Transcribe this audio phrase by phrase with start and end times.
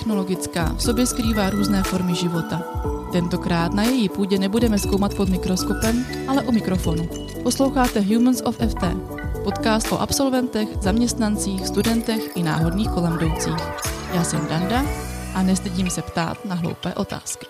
[0.00, 2.62] technologická v sobě skrývá různé formy života.
[3.12, 7.08] Tentokrát na její půdě nebudeme zkoumat pod mikroskopem, ale u mikrofonu.
[7.42, 8.84] Posloucháte Humans of FT,
[9.44, 13.62] podcast o absolventech, zaměstnancích, studentech i náhodných kolem jdoucích.
[14.14, 14.84] Já jsem Danda
[15.34, 17.46] a nestydím se ptát na hloupé otázky.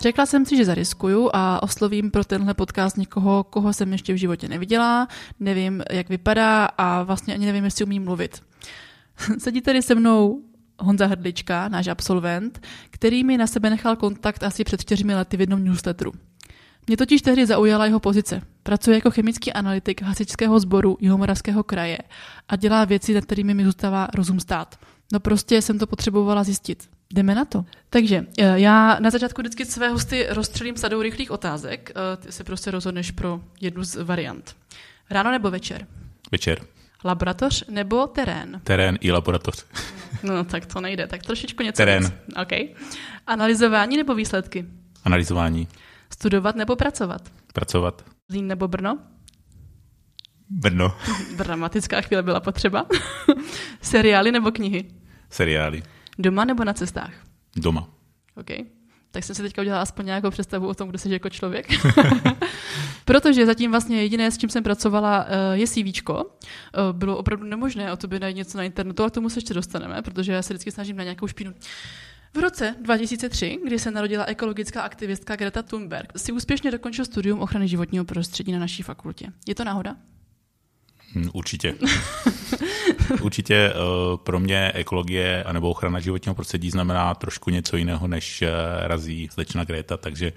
[0.00, 4.16] Řekla jsem si, že zariskuju a oslovím pro tenhle podcast někoho, koho jsem ještě v
[4.16, 5.08] životě neviděla,
[5.40, 8.42] nevím, jak vypadá a vlastně ani nevím, jestli umím mluvit.
[9.38, 10.51] Sedí tady se mnou
[10.82, 15.40] Honza Hrdlička, náš absolvent, který mi na sebe nechal kontakt asi před čtyřmi lety v
[15.40, 16.12] jednom newsletteru.
[16.86, 18.42] Mě totiž tehdy zaujala jeho pozice.
[18.62, 21.98] Pracuje jako chemický analytik hasičského sboru Jihomoravského kraje
[22.48, 24.78] a dělá věci, nad kterými mi zůstává rozum stát.
[25.12, 26.88] No prostě jsem to potřebovala zjistit.
[27.14, 27.64] Jdeme na to.
[27.90, 31.90] Takže eh, já na začátku vždycky své hosty rozstřelím sadou rychlých otázek.
[31.90, 34.56] Eh, ty se prostě rozhodneš pro jednu z variant.
[35.10, 35.86] Ráno nebo večer?
[36.32, 36.60] Večer.
[37.04, 38.60] Laboratoř nebo terén?
[38.64, 39.64] Terén i laboratoř.
[40.22, 42.04] No tak to nejde, tak trošičku něco Terén.
[42.04, 42.12] víc.
[42.42, 42.68] Okay.
[43.26, 44.64] Analyzování nebo výsledky?
[45.04, 45.68] Analyzování.
[46.12, 47.32] Studovat nebo pracovat?
[47.52, 48.04] Pracovat.
[48.30, 48.98] Zlín nebo Brno?
[50.50, 50.96] Brno.
[51.36, 52.86] Dramatická chvíle byla potřeba.
[53.82, 54.84] Seriály nebo knihy?
[55.30, 55.82] Seriály.
[56.18, 57.12] Doma nebo na cestách?
[57.56, 57.88] Doma.
[58.36, 58.50] OK.
[59.10, 61.66] Tak jsem si teďka udělala aspoň nějakou představu o tom, kdo jsi jako člověk.
[63.04, 66.02] Protože zatím vlastně jediné, s čím jsem pracovala, eh, je CV.
[66.92, 70.02] Bylo opravdu nemožné o tobě najít něco na internetu, ale k tomu se ještě dostaneme,
[70.02, 71.54] protože já se vždycky snažím na nějakou špínu.
[72.34, 77.68] V roce 2003, kdy se narodila ekologická aktivistka Greta Thunberg, si úspěšně dokončil studium ochrany
[77.68, 79.26] životního prostředí na naší fakultě.
[79.48, 79.96] Je to náhoda?
[81.14, 81.74] Hm, Určitě.
[83.22, 83.74] Určitě eh,
[84.16, 89.64] pro mě ekologie anebo ochrana životního prostředí znamená trošku něco jiného, než eh, razí slečna
[89.64, 90.32] Greta, takže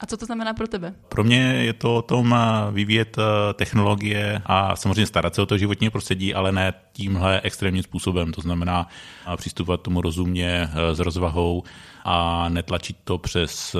[0.00, 0.94] A co to znamená pro tebe?
[1.08, 5.46] pro mě je to o tom eh, vyvíjet eh, technologie a samozřejmě starat se o
[5.46, 8.32] to životní prostředí, ale ne tímhle extrémním způsobem.
[8.32, 8.88] To znamená
[9.32, 11.62] eh, přistupovat tomu rozumně, s rozvahou
[12.04, 13.76] a netlačit to přes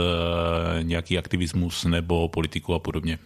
[0.83, 3.19] nějaký aktivismus nebo politiku a podobně.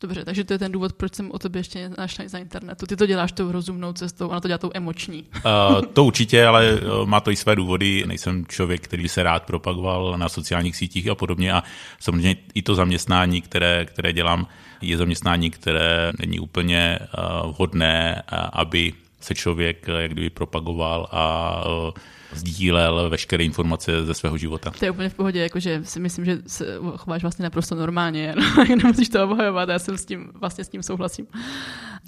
[0.00, 2.86] Dobře, takže to je ten důvod, proč jsem o tobě ještě našla na internetu.
[2.86, 5.24] Ty to děláš tou rozumnou cestou, ona to dělá tou emoční.
[5.34, 8.04] Uh, to určitě, ale eh, má to i své důvody.
[8.06, 11.52] Nejsem člověk, který se rád propagoval na sociálních sítích a podobně.
[11.52, 11.62] A
[12.00, 14.46] samozřejmě i to zaměstnání, které, které dělám,
[14.80, 18.22] je zaměstnání, které není úplně uh, vhodné,
[18.52, 21.90] aby se člověk jak kdyby propagoval a uh,
[22.32, 24.70] sdílel veškeré informace ze svého života.
[24.70, 26.64] To je úplně v pohodě, jakože si myslím, že se
[26.96, 30.82] chováš vlastně naprosto normálně, no, nemusíš to obhajovat, já jsem s tím, vlastně s tím
[30.82, 31.26] souhlasím.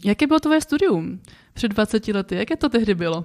[0.05, 1.21] Jaké bylo tvoje studium
[1.55, 2.37] před 20 lety?
[2.37, 3.25] Jaké to tehdy bylo?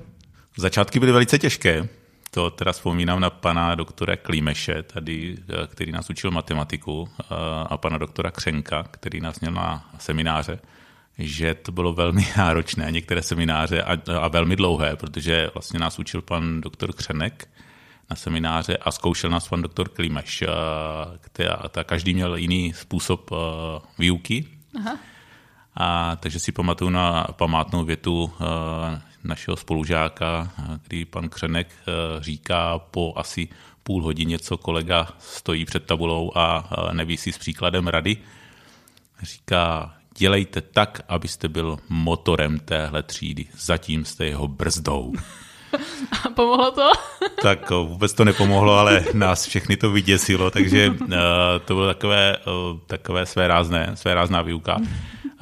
[0.58, 1.88] Začátky byly velice těžké.
[2.32, 7.24] To teda vzpomínám na pana doktora Klímeše, tady, eh, který nás učil matematiku, eh,
[7.70, 10.60] a pana doktora Křenka, který nás měl na semináře,
[11.18, 16.22] že to bylo velmi náročné, některé semináře a, a velmi dlouhé, protože vlastně nás učil
[16.22, 17.50] pan doktor Křenek
[18.10, 20.42] na semináře a zkoušel nás pan doktor Klímeš.
[20.42, 20.48] eh,
[21.22, 23.36] která- ta- Každý měl jiný způsob eh,
[24.00, 24.46] výuky,
[24.80, 24.98] Aha.
[25.76, 30.52] a, takže si pamatuju na památnou větu eh, našeho spolužáka,
[30.84, 31.92] který pan Křenek eh,
[32.24, 33.48] říká po asi
[33.84, 38.18] půl hodině, co kolega stojí před tabulou a neví si s příkladem rady.
[39.22, 45.14] Říká, dělejte tak, abyste byl motorem téhle třídy, zatím jste jeho brzdou.
[46.26, 46.92] A pomohlo to?
[47.42, 51.08] Tak eh, vůbec to nepomohlo, ale nás všechny to vyděsilo, takže uh,
[51.66, 54.78] to bylo takové, uh, takové své rázné, své rázná výuka.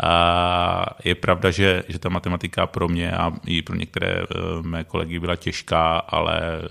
[0.04, 4.84] A je pravda, že, že ta matematika pro mě a i pro některé uh, mé
[4.84, 6.62] kolegy byla těžká, ale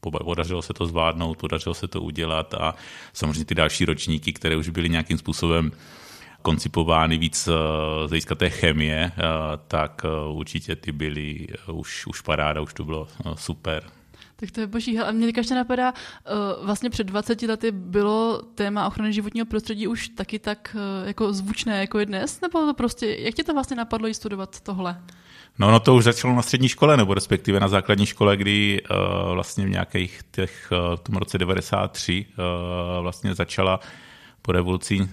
[0.00, 2.74] po- podařilo se to zvládnout, podařilo se to udělat a
[3.12, 5.72] samozřejmě ty další ročníky, které už byly nějakým způsobem
[6.42, 7.52] koncipovány víc eh,
[8.06, 9.22] z hlediska té chemie, eh,
[9.68, 13.82] tak eh, určitě ty byly už, už paráda, už to bylo super.
[14.40, 14.98] Tak to je boží.
[14.98, 20.08] A mě ještě napadá, uh, vlastně před 20 lety bylo téma ochrany životního prostředí už
[20.08, 22.40] taky tak uh, jako zvučné, jako je dnes?
[22.40, 25.02] Nebo to prostě, jak tě to vlastně napadlo i studovat tohle?
[25.58, 28.96] No, no to už začalo na střední škole, nebo respektive na základní škole, kdy uh,
[29.34, 33.80] vlastně v nějakých těch, uh, v tom roce 93 uh, vlastně začala
[34.42, 35.06] po revoluci uh,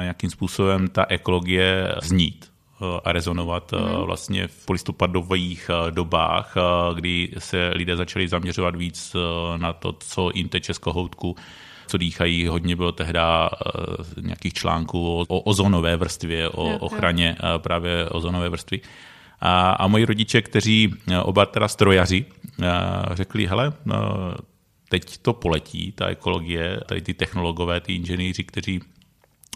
[0.00, 6.54] nějakým způsobem ta ekologie znít uh, a rezonovat uh, vlastně v polistopadových dobách,
[6.94, 9.16] kdy se lidé začali zaměřovat víc
[9.56, 11.36] na to, co jim teče z kohoutku,
[11.86, 12.46] co dýchají.
[12.46, 18.80] Hodně bylo tehdy uh, nějakých článků o, ozonové vrstvě, o ochraně právě ozonové vrstvy.
[19.40, 22.24] A, a moji rodiče, kteří eh, oba teda strojaři,
[22.62, 22.66] eh,
[23.12, 23.94] řekli, hele, eh,
[24.88, 28.80] teď to poletí, ta ekologie, tady ty technologové, ty inženýři, kteří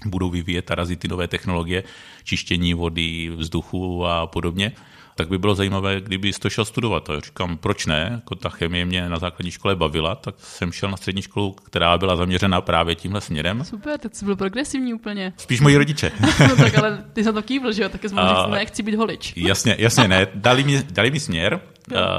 [0.06, 1.82] budou vyvíjet a razit ty nové technologie,
[2.24, 4.72] čištění vody, vzduchu a podobně
[5.20, 7.10] tak by bylo zajímavé, kdyby to šel studovat.
[7.10, 8.08] A říkám, proč ne?
[8.12, 11.98] Jako ta chemie mě na základní škole bavila, tak jsem šel na střední školu, která
[11.98, 13.64] byla zaměřena právě tímhle směrem.
[13.64, 15.32] Super, tak jsi byl progresivní úplně.
[15.36, 16.12] Spíš moji rodiče.
[16.48, 17.88] no tak ale ty jsi to kývl, že jo?
[17.88, 19.32] Tak jsi mohl říct, nechci být holič.
[19.36, 20.26] jasně, jasně ne.
[20.34, 21.60] Dali mi, dali mi směr,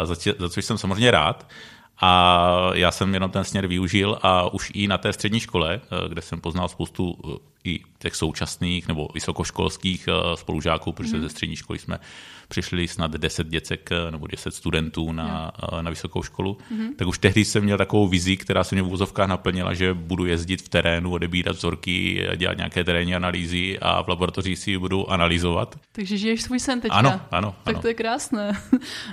[0.03, 1.47] za, za což jsem samozřejmě rád.
[2.01, 6.21] A já jsem jenom ten směr využil a už i na té střední škole, kde
[6.21, 7.17] jsem poznal spoustu
[7.63, 11.21] i těch současných nebo vysokoškolských spolužáků, protože mm.
[11.21, 11.99] ze střední školy jsme
[12.51, 15.83] přišli snad 10 děcek eh, nebo 10 studentů na, yeah.
[15.83, 16.95] na vysokou školu, mm-hmm.
[16.95, 20.25] tak už tehdy jsem měl takovou vizi, která se mě v úzovkách naplnila, že budu
[20.25, 25.79] jezdit v terénu, odebírat vzorky, dělat nějaké terénní analýzy a v laboratoři si budu analyzovat.
[25.91, 26.97] Takže žiješ svůj sen teďka.
[26.97, 27.55] Ano, ano.
[27.63, 27.81] Tak ano.
[27.81, 28.51] to je krásné.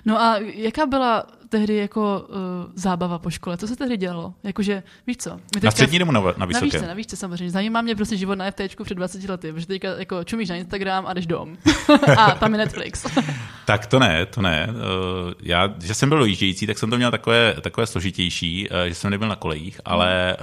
[0.04, 2.36] No a jaká byla tehdy jako uh,
[2.74, 3.56] zábava po škole?
[3.56, 4.34] Co se tehdy dělalo?
[4.42, 5.36] Jakože, víš co?
[5.36, 6.66] My teďka, na střední nebo na, na vysoké?
[6.66, 7.50] Na výšce, na výšce samozřejmě.
[7.50, 11.06] Zajímá mě prostě život na FT před 20 lety, protože teďka jako čumíš na Instagram
[11.06, 11.56] a jdeš dom.
[12.16, 13.06] a tam je Netflix.
[13.64, 14.68] tak to ne, to ne.
[14.70, 18.94] Eh, já, že jsem byl dojíždějící, tak jsem to měl takové, takové složitější, eh, že
[18.94, 20.36] jsem nebyl na kolejích, ale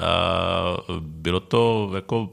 [0.88, 2.30] uh, bylo to jako,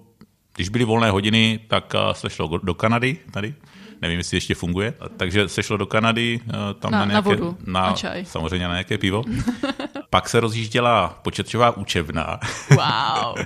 [0.57, 3.55] když byly volné hodiny, tak se šlo do Kanady tady,
[4.03, 4.95] nevím, jestli ještě funguje.
[5.17, 6.41] Takže se šlo do Kanady,
[6.79, 8.25] tam na, na, nějaké, na vodu, na, na čaj.
[8.25, 9.25] samozřejmě na nějaké pivo.
[10.13, 12.41] Pak se rozjížděla počítačová učebna.
[12.71, 13.37] Wow.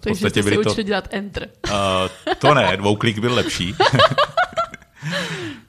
[0.00, 1.48] Takže jste se učili dělat enter.
[1.68, 3.74] Uh, to ne, dvouklik byl lepší.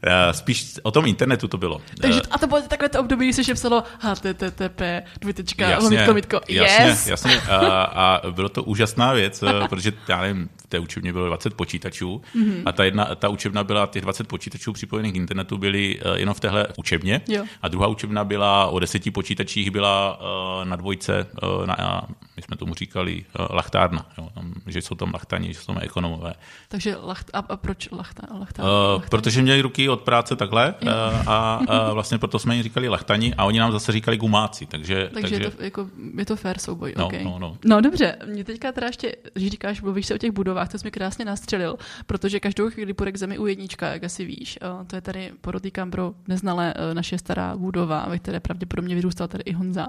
[0.05, 1.81] Eh, spíš o tom internetu to bylo.
[2.01, 4.81] Takže, a to bylo takové to období, kdy se psalo HTTP,
[5.21, 7.07] dvojtečka, jasně, lomitko, jasně, yes.
[7.07, 11.27] Jasně, a, a bylo to úžasná věc, eh, protože já nevím, v té učebně bylo
[11.27, 12.63] 20 počítačů mm-hmm.
[12.65, 16.39] a ta, jedna, ta učebna byla, těch 20 počítačů připojených k internetu byly jenom v
[16.39, 17.43] téhle učebně jo.
[17.61, 20.19] a druhá učebna byla o deseti počítačích, byla
[20.63, 21.27] na dvojce,
[21.65, 25.81] na, my jsme tomu říkali lachtárna, jo, tam, že jsou tam lachtani, že jsou tam
[25.81, 26.33] ekonomové.
[26.67, 28.39] Takže lacht, a, a proč lachtárna?
[28.39, 30.89] Lachtár, uh, protože měli ruky od práce takhle uh,
[31.27, 34.65] a, a vlastně proto jsme jim říkali lachtani a oni nám zase říkali gumáci.
[34.65, 35.35] Takže, takže, takže...
[35.35, 36.93] Je, to, jako, je to fair souboj.
[36.97, 37.23] No, okay.
[37.23, 37.57] no, no.
[37.65, 40.87] no dobře, mě teďka teda ještě, když říkáš, mluvíš se o těch budovách, to jsi
[40.87, 41.75] mi krásně nastřelil,
[42.05, 44.59] protože každou chvíli půjde k zemi u jednička, jak asi víš.
[44.61, 49.43] Uh, to je tady, podotýkám pro neznalé, naše stará budova, ve které pravděpodobně vyrůstal tady
[49.43, 49.85] i Honza.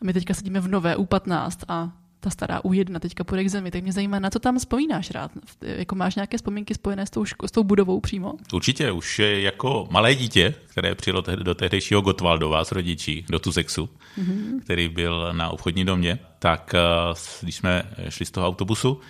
[0.00, 1.90] A my teďka sedíme v nové U15 a
[2.22, 5.30] ta stará U1 teďka půjde k zemi, tak mě zajímá, na co tam vzpomínáš rád?
[5.62, 8.34] Jako máš nějaké vzpomínky spojené s tou, s tou budovou přímo?
[8.52, 13.88] Určitě, už jako malé dítě, které přijelo do tehdejšího Gotwaldova s rodičí, do Tuzexu,
[14.18, 14.60] mm-hmm.
[14.62, 16.78] který byl na obchodní domě, tak eh,
[17.42, 19.00] když jsme šli z toho autobusu,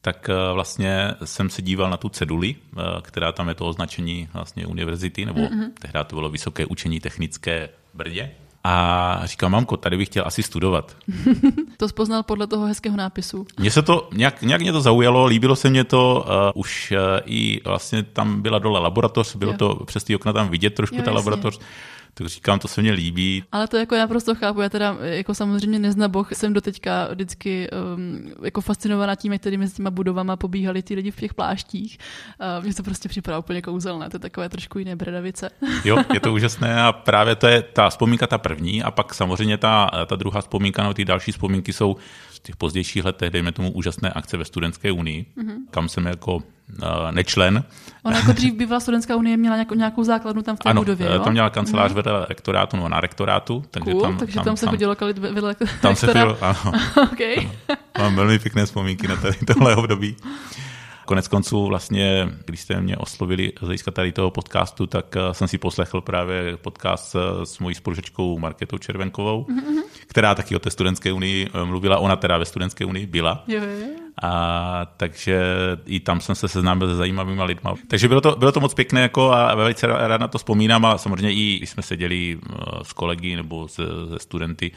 [0.00, 4.28] tak eh, vlastně jsem se díval na tu ceduli, eh, která tam je to označení
[4.32, 5.70] vlastně univerzity, nebo mm-hmm.
[5.80, 8.34] tehdy to bylo Vysoké učení technické v Brně.
[8.64, 10.96] A říkám, mamko, tady bych chtěl asi studovat.
[11.76, 13.46] to spoznal podle toho hezkého nápisu.
[13.58, 16.98] Mně se to, nějak, nějak mě to zaujalo, líbilo se mě to, uh, už uh,
[17.24, 19.58] i vlastně tam byla dole laboratoř, bylo jo.
[19.58, 21.16] to přes ty okna tam vidět trošku jo, ta jasně.
[21.16, 21.60] laboratoř
[22.14, 23.44] tak říkám, to se mně líbí.
[23.52, 28.32] Ale to jako já prostě chápu, já teda jako samozřejmě neznaboch, jsem doteďka vždycky um,
[28.42, 31.98] jako fascinovaná tím, jak tady mezi těma budovama pobíhali ty lidi v těch pláštích.
[32.58, 35.50] Uh, mně to prostě připadá úplně kouzelné, to je takové trošku jiné bredavice.
[35.84, 39.58] jo, je to úžasné a právě to je ta vzpomínka ta první a pak samozřejmě
[39.58, 41.96] ta, ta druhá vzpomínka, no ty další vzpomínky jsou
[42.44, 45.56] těch pozdějších letech, dejme tomu úžasné akce ve Studentské unii, mm-hmm.
[45.70, 46.42] kam jsem jako
[47.10, 47.64] nečlen.
[48.02, 51.06] Ona jako dřív bývala Studentská unie, měla nějakou, nějakou základnu tam v té ano, budově,
[51.06, 51.18] jo?
[51.18, 51.96] tam měla kancelář mm.
[51.96, 53.64] vedle rektorátu, nebo na rektorátu.
[53.70, 56.72] Takže cool, tam, takže tam, tam se chodilo kalit vedle Tam se chodilo, ano.
[57.12, 57.50] okay.
[57.98, 60.16] Mám velmi pěkné vzpomínky na tady tohle období.
[61.04, 65.48] Konec konců vlastně, když jste mě oslovili z hlediska tady toho podcastu, tak eh, jsem
[65.48, 69.82] si poslechl právě podcast eh, s mojí spolužečkou Marketou Červenkovou, mm-hmm.
[70.06, 71.98] Která taky o té studentské unii eh, mluvila.
[71.98, 73.44] Ona teda ve studentské unii byla.
[73.48, 73.86] Jo, jo.
[74.22, 75.40] A takže
[75.86, 77.70] i tam jsem se seznámil se zajímavými lidmi.
[77.88, 80.98] Takže bylo to, bylo to moc pěkné jako a velice rád na to vzpomínám a
[80.98, 82.38] samozřejmě i když jsme seděli
[82.82, 83.82] s kolegy nebo se,
[84.12, 84.70] se studenty,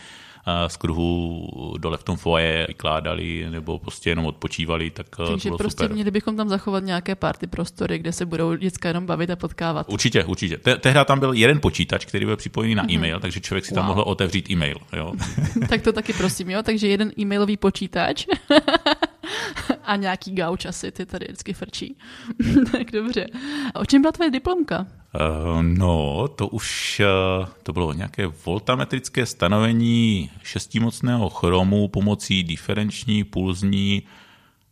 [0.68, 5.50] z kruhu dole v tom foje vykládali nebo prostě jenom odpočívali, tak eh, Takže to
[5.50, 5.94] bylo prostě super.
[5.94, 9.90] měli bychom tam zachovat nějaké party prostory, kde se budou děcka jenom bavit a potkávat.
[9.90, 10.58] Určitě, určitě.
[10.58, 12.96] Te- tehdy tam byl jeden počítač, který byl připojený na mm-hmm.
[12.96, 13.76] e-mail, takže člověk si wow.
[13.76, 14.78] tam mohl otevřít e-mail.
[14.94, 15.14] Jo?
[15.70, 16.64] tak to taky prosím, jo?
[16.64, 18.26] Takže jeden e-mailový počítač
[19.84, 21.98] a nějaký gauč asi, ty tady vždycky frčí.
[22.72, 23.26] tak dobře.
[23.74, 24.80] A o čem byla tvoje diplomka?
[24.80, 27.00] Uh, no, to už
[27.40, 34.04] uh, to bylo nějaké voltametrické stanovení šestimocného chromu pomocí diferenční, pulzní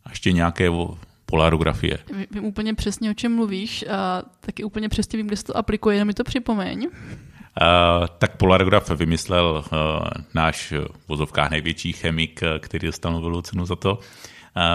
[0.04, 0.70] a ještě nějaké
[1.26, 1.98] polarografie.
[2.30, 5.96] Vím úplně přesně, o čem mluvíš a taky úplně přesně vím, kde se to aplikuje,
[5.96, 6.88] jenom mi to připomeň.
[7.60, 9.78] Uh, tak polarograf vymyslel uh,
[10.34, 13.98] náš v vozovkách největší chemik, který dostal Nobelovu cenu za to,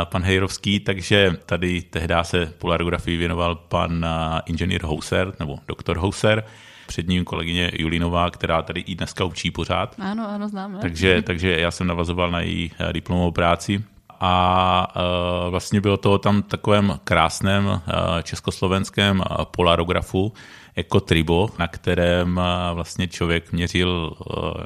[0.04, 4.06] pan Hejrovský, takže tady tehdy se polarografii věnoval pan
[4.46, 6.44] inženýr Houser, nebo doktor Houser,
[6.88, 9.96] před ním kolegyně Julinová, která tady i dneska učí pořád.
[10.00, 10.80] Ano, ano, známe.
[10.80, 13.84] Takže, takže já jsem navazoval na její diplomovou práci
[14.20, 17.80] a uh, vlastně bylo to tam takovém krásném uh,
[18.24, 20.34] československém polarografu,
[20.76, 22.42] jako tribo, na kterém
[22.74, 24.18] vlastně člověk měřil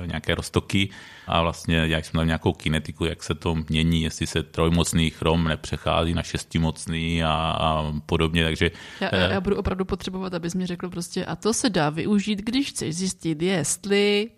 [0.06, 0.90] nějaké roztoky
[1.28, 5.44] a vlastně jak jsme tam nějakou kinetiku, jak se to mění, jestli se trojmocný chrom
[5.44, 8.72] nepřechází na šestimocný a, a podobně, takže...
[9.02, 12.40] Já, já, já budu opravdu potřebovat, abys mi řekl prostě, a to se dá využít,
[12.40, 14.30] když chceš zjistit, jestli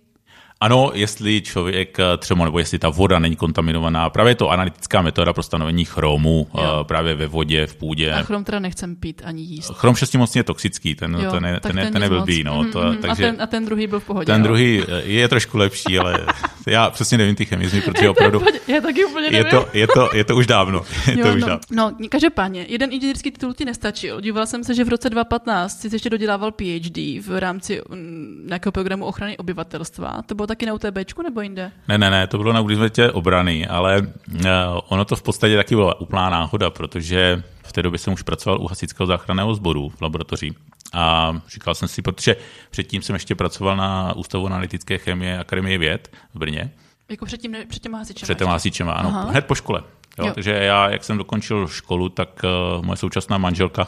[0.61, 5.01] ano, jestli člověk eh, třeba, nebo jestli ta voda není kontaminovaná, právě je to analytická
[5.01, 6.77] metoda pro stanovení chromu jo.
[6.81, 8.11] Eh, právě ve vodě, v půdě.
[8.13, 9.73] A chrom teda nechcem pít ani jíst.
[9.73, 12.43] Chrom šestimocně je toxický, ten, jo, ten, ten, ten, ten, ten nebyl blbý.
[12.43, 14.25] No, to, mm, takže, a, ten, a ten druhý byl v pohodě.
[14.25, 14.43] Ten jo.
[14.43, 16.25] druhý eh, je trošku lepší, ale
[16.67, 18.41] já přesně nevím ty chemizmy, protože opravdu...
[18.67, 19.37] já taky úplně nevím.
[19.37, 20.81] Je to, je to, je to už dávno.
[21.07, 21.61] Je jo, to už no, dávno.
[21.71, 24.21] no, každopádně, jeden inženýrský titul ti nestačil.
[24.21, 28.71] Dívala jsem se, že v roce 2015 jsi ještě dodělával PhD v rámci mm, nějakého
[28.71, 30.21] programu ochrany obyvatelstva.
[30.25, 31.71] To bylo taky na UTBčku nebo jinde?
[31.87, 34.41] Ne, ne, ne, to bylo na univerzitě obrany, ale uh,
[34.87, 38.61] ono to v podstatě taky byla úplná náhoda, protože v té době jsem už pracoval
[38.61, 40.51] u hasičského záchranného sboru v laboratoři.
[40.93, 42.35] A říkal jsem si, protože
[42.69, 46.71] předtím jsem ještě pracoval na Ústavu analytické chemie Akademie věd v Brně.
[47.09, 48.25] Jako před, tím, před těma hasičema?
[48.25, 49.09] Před těma hasičema, ano.
[49.09, 49.29] Aha.
[49.31, 49.83] Hned po škole.
[50.19, 50.33] Jo, jo.
[50.33, 53.87] Takže já, jak jsem dokončil školu, tak uh, moje současná manželka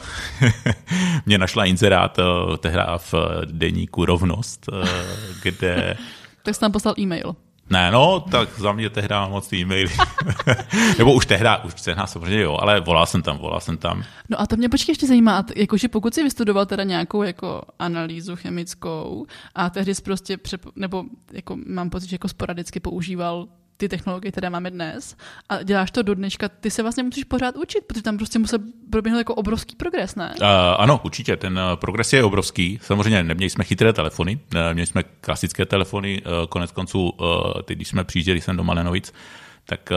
[1.26, 3.14] mě našla inzerát uh, tehda v
[3.44, 4.88] deníku Rovnost, uh,
[5.42, 5.96] kde...
[6.42, 7.36] tak jsi tam poslal e-mail.
[7.70, 9.90] Ne, no, tak za mě tehdy moc e-maily.
[10.98, 14.04] Nebo už tehdy, už tehdy samozřejmě jo, ale volal jsem tam, volal jsem tam.
[14.28, 18.36] No a to mě počkej ještě zajímá, jakože pokud si vystudoval teda nějakou jako analýzu
[18.36, 23.46] chemickou a tehdy jsi prostě, přep, nebo jako mám pocit, že jako sporadicky používal
[23.80, 25.16] ty technologie, které máme dnes
[25.48, 28.58] a děláš to do dneška, ty se vlastně musíš pořád učit, protože tam prostě musel
[28.90, 30.34] proběhnout jako obrovský progres, ne?
[30.40, 30.46] Uh,
[30.78, 32.78] ano, určitě, ten eh, progres je obrovský.
[32.82, 37.12] Samozřejmě neměli jsme chytré telefony, eh, měli jsme klasické telefony, konec konců,
[37.64, 39.12] teď, když jsme přijížděli sem do Malenovic,
[39.66, 39.90] tak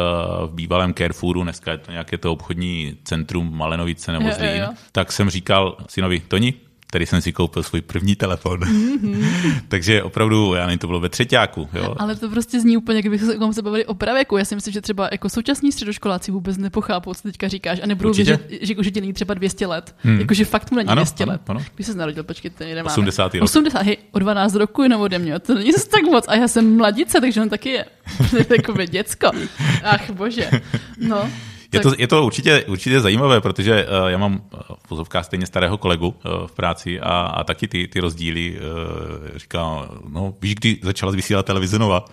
[0.46, 5.30] v bývalém Carrefouru, dneska je to nějaké to obchodní centrum Malenovice nebo Zlín, tak jsem
[5.30, 6.54] říkal synovi, Toni,
[6.94, 8.60] který jsem si koupil svůj první telefon.
[8.60, 9.62] Mm-hmm.
[9.68, 11.70] Takže opravdu, já nevím, to bylo ve třetíku.
[11.74, 11.96] Jo.
[11.98, 14.38] Ale to prostě zní úplně, kdybychom se bavili o pravěku.
[14.38, 18.14] Já si myslím, že třeba jako současní středoškoláci vůbec nepochápou, co teďka říkáš a nebudou
[18.14, 19.96] vědět, že, že, že, že není třeba 200 let.
[20.04, 20.20] Hmm.
[20.20, 21.42] Jakože fakt mu není ano, 200 ano, let.
[21.48, 21.62] Ano.
[21.76, 23.34] Když se narodil, počkej, ten jeden 80.
[23.34, 23.44] Rok.
[23.44, 25.40] 80, hej, o 12 roku jenom ode mě.
[25.40, 26.26] To není zase tak moc.
[26.28, 27.86] A já jsem mladice, takže on taky je.
[28.48, 29.32] Takové děcko.
[29.84, 30.50] Ach bože.
[30.98, 31.30] No.
[31.74, 35.46] Je to, je to určitě, určitě zajímavé, protože uh, já mám eh, v pozovkách stejně
[35.46, 40.56] starého kolegu uh, v práci a, a taky ty, ty rozdíly uh, říká, no víš,
[40.56, 42.06] kdy začala vysílat televize Nova?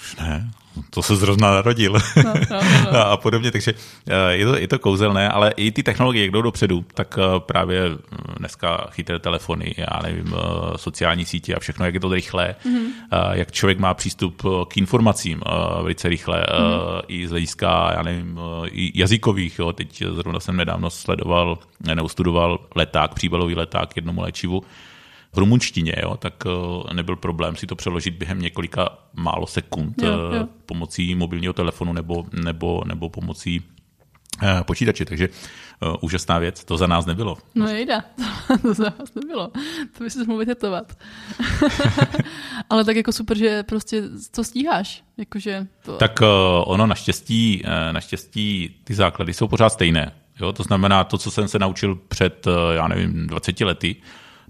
[0.00, 0.50] Už ne,
[0.90, 2.60] to se zrovna narodil no, no,
[2.92, 3.06] no.
[3.06, 3.74] a podobně, takže
[4.06, 7.40] eh, je to, je to kouzelné, ale i ty technologie, jak jdou dopředu, tak eh,
[7.40, 10.34] právě eh, dneska chytré telefony, já nevím,
[10.76, 13.32] sociální sítě a všechno, jak je to rychlé, mm-hmm.
[13.32, 15.40] jak člověk má přístup k informacím
[15.82, 17.02] velice rychle, mm-hmm.
[17.08, 19.72] i z hlediska, já nevím, i jazykových, jo.
[19.72, 21.58] teď zrovna jsem nedávno sledoval
[21.94, 24.62] nebo studoval leták, příbalový leták jednomu léčivu,
[25.38, 30.36] rumunštině, jo, tak eh, nebyl problém si to přeložit během několika málo sekund jo, eh,
[30.36, 30.48] jo.
[30.66, 33.62] pomocí mobilního telefonu nebo, nebo, nebo pomocí
[34.42, 35.28] eh, počítače, takže
[35.82, 37.38] uh, úžasná věc, to za nás nebylo.
[37.54, 37.98] No jde,
[38.62, 39.50] to za nás nebylo,
[39.98, 40.98] to by si mohl vytetovat.
[42.70, 45.04] Ale tak jako super, že prostě to stíháš.
[45.16, 45.96] Jakože to...
[45.96, 46.26] Tak uh,
[46.66, 50.12] ono naštěstí, uh, naštěstí ty základy jsou pořád stejné.
[50.40, 50.52] Jo?
[50.52, 53.96] To znamená, to, co jsem se naučil před, uh, já nevím, 20 lety,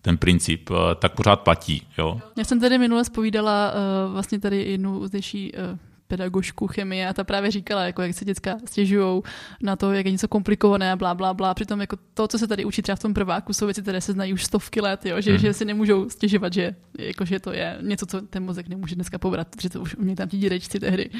[0.02, 1.86] ten princip, eh, tak pořád platí.
[1.98, 2.20] Jo?
[2.36, 5.78] Já jsem tady minule spovídala uh, vlastně tady jednu zdejší uh,
[6.08, 9.22] pedagožku chemie a ta právě říkala, jako jak se děcka stěžují
[9.62, 11.54] na to, jak je něco komplikované a blá, blá, blá.
[11.54, 14.12] Přitom jako to, co se tady učí třeba v tom prváku, jsou věci, které se
[14.12, 15.20] znají už stovky let, jo?
[15.20, 15.38] Že, hmm.
[15.38, 19.18] že si nemůžou stěžovat, že, jako, že to je něco, co ten mozek nemůže dneska
[19.18, 21.10] pobrat, protože to už umějí tam ti dědečci tehdy.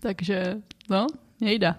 [0.00, 0.56] Takže,
[0.90, 1.06] no,
[1.40, 1.76] nejda.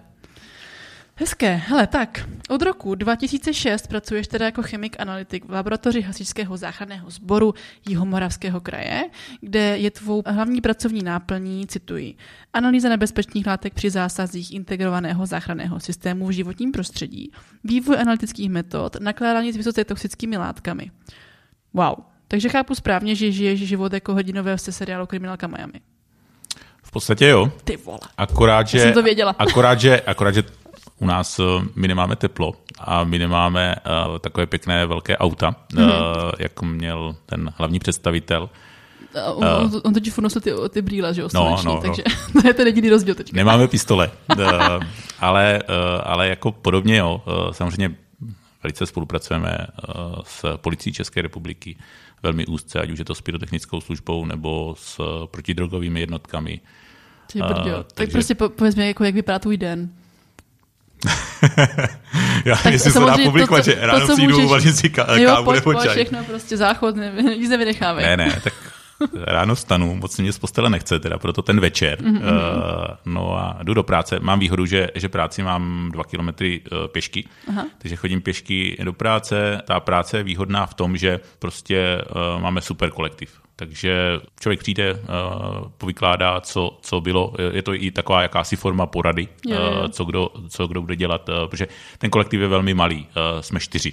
[1.20, 1.54] Hezké.
[1.54, 7.54] Hele, tak, od roku 2006 pracuješ teda jako chemik analytik v laboratoři Hasičského záchranného sboru
[7.88, 9.04] Jihomoravského kraje,
[9.40, 12.14] kde je tvou hlavní pracovní náplní, cituji,
[12.52, 17.32] analýza nebezpečných látek při zásazích integrovaného záchranného systému v životním prostředí,
[17.64, 20.90] vývoj analytických metod, nakládání s vysoce toxickými látkami.
[21.74, 21.94] Wow.
[22.28, 25.80] Takže chápu správně, že žiješ život jako hodinové se seriálu Kriminálka Miami.
[26.82, 27.52] V podstatě jo.
[27.64, 27.98] Ty vole.
[28.16, 29.34] Akorát, že, jsem to věděla.
[29.38, 30.42] akorát, že, akorát, že
[31.00, 31.42] u nás eh,
[31.74, 33.76] my nemáme teplo a my nemáme
[34.08, 35.84] uh, takové pěkné velké auta, mm-hmm.
[35.84, 38.50] uh, jako měl ten hlavní představitel.
[39.34, 41.80] On, on, on totiž nosil ty, ty brýle, že jo, No, no, no.
[41.80, 42.02] takže
[42.32, 43.36] to je ten jediný rozdíl teďka.
[43.36, 44.10] Nemáme pistole,
[45.20, 45.62] ale,
[46.02, 47.96] ale jako podobně, jo, samozřejmě
[48.62, 49.66] velice spolupracujeme
[50.22, 51.76] s policií České republiky
[52.22, 56.60] velmi úzce, ať už je to s pyrotechnickou službou nebo s protidrogovými jednotkami.
[57.32, 57.76] Ty brďo.
[57.76, 59.90] A, tak takže- prostě po, pověz mi, jako, jak vypadá tvůj den.
[62.44, 65.30] Já Tak jestli se dá to, publikovat, že ráno přijdu, můžeš- uvařím si ka- Jo,
[65.30, 65.90] kávu pojď, nebo pojď, čaj.
[65.94, 68.02] všechno, prostě záchod, ne, nic nevynecháme.
[68.02, 68.52] Ne, ne, tak
[69.14, 72.02] ráno stanu, moc mě z postele nechce, teda proto ten večer.
[72.02, 72.22] Mhm, Mm-hmm.
[72.22, 74.20] Uh, no a jdu do práce.
[74.20, 77.66] Mám výhodu, že, že práci mám dva kilometry uh, pěšky, Aha.
[77.78, 79.62] takže chodím pěšky do práce.
[79.64, 82.02] Ta práce je výhodná v tom, že prostě
[82.36, 83.40] uh, máme super kolektiv.
[83.56, 84.98] Takže člověk přijde, uh,
[85.78, 87.34] povykládá, co, co bylo.
[87.52, 89.58] Je to i taková jakási forma porady, jo.
[89.60, 93.06] uh, co, kdo, co kdo bude dělat, uh, protože ten kolektiv je velmi malý.
[93.40, 93.92] Jsme čtyři.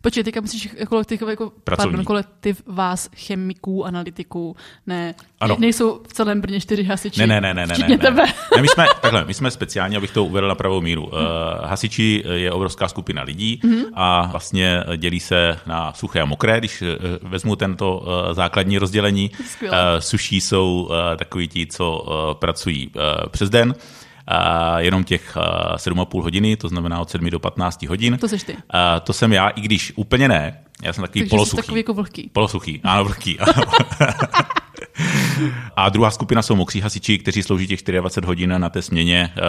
[0.00, 5.54] Počkej, teďka myslíš kolektiv, jako, pardon, kolektiv vás, chemiků, analytiků, ne, Ano.
[5.54, 7.20] ne nejsou v celém Brně čtyři hasiči.
[7.20, 8.22] Ne, ne, ne, ne, ne, ne, tebe.
[8.56, 8.62] ne.
[8.62, 11.06] my jsme, takhle, my jsme speciálně, abych to uvedl na pravou míru.
[11.06, 11.12] Uh,
[11.64, 13.84] hasiči je obrovská skupina lidí Mhm.
[13.94, 16.88] a vlastně dělí se na suché a mokré, když uh,
[17.30, 19.30] vezmu tento uh, základní rozdělení.
[19.62, 23.74] Uh, suší jsou uh, takoví ti, co uh, pracují uh, přes den,
[24.78, 25.42] jenom těch uh,
[25.76, 28.18] 7,5 hodiny, to znamená od 7 do 15 hodin.
[28.18, 28.52] To seš ty.
[28.52, 28.60] Uh,
[29.02, 30.58] to jsem já, i když úplně ne.
[30.82, 31.56] Já jsem takový Takže jsi polosuchý.
[31.62, 32.30] takový jako vlhký.
[32.32, 33.38] Polosuchý, ano, vlhký.
[33.40, 33.62] Ano.
[35.76, 39.42] A druhá skupina jsou mokří hasiči, kteří slouží těch 24 hodin na té směně uh,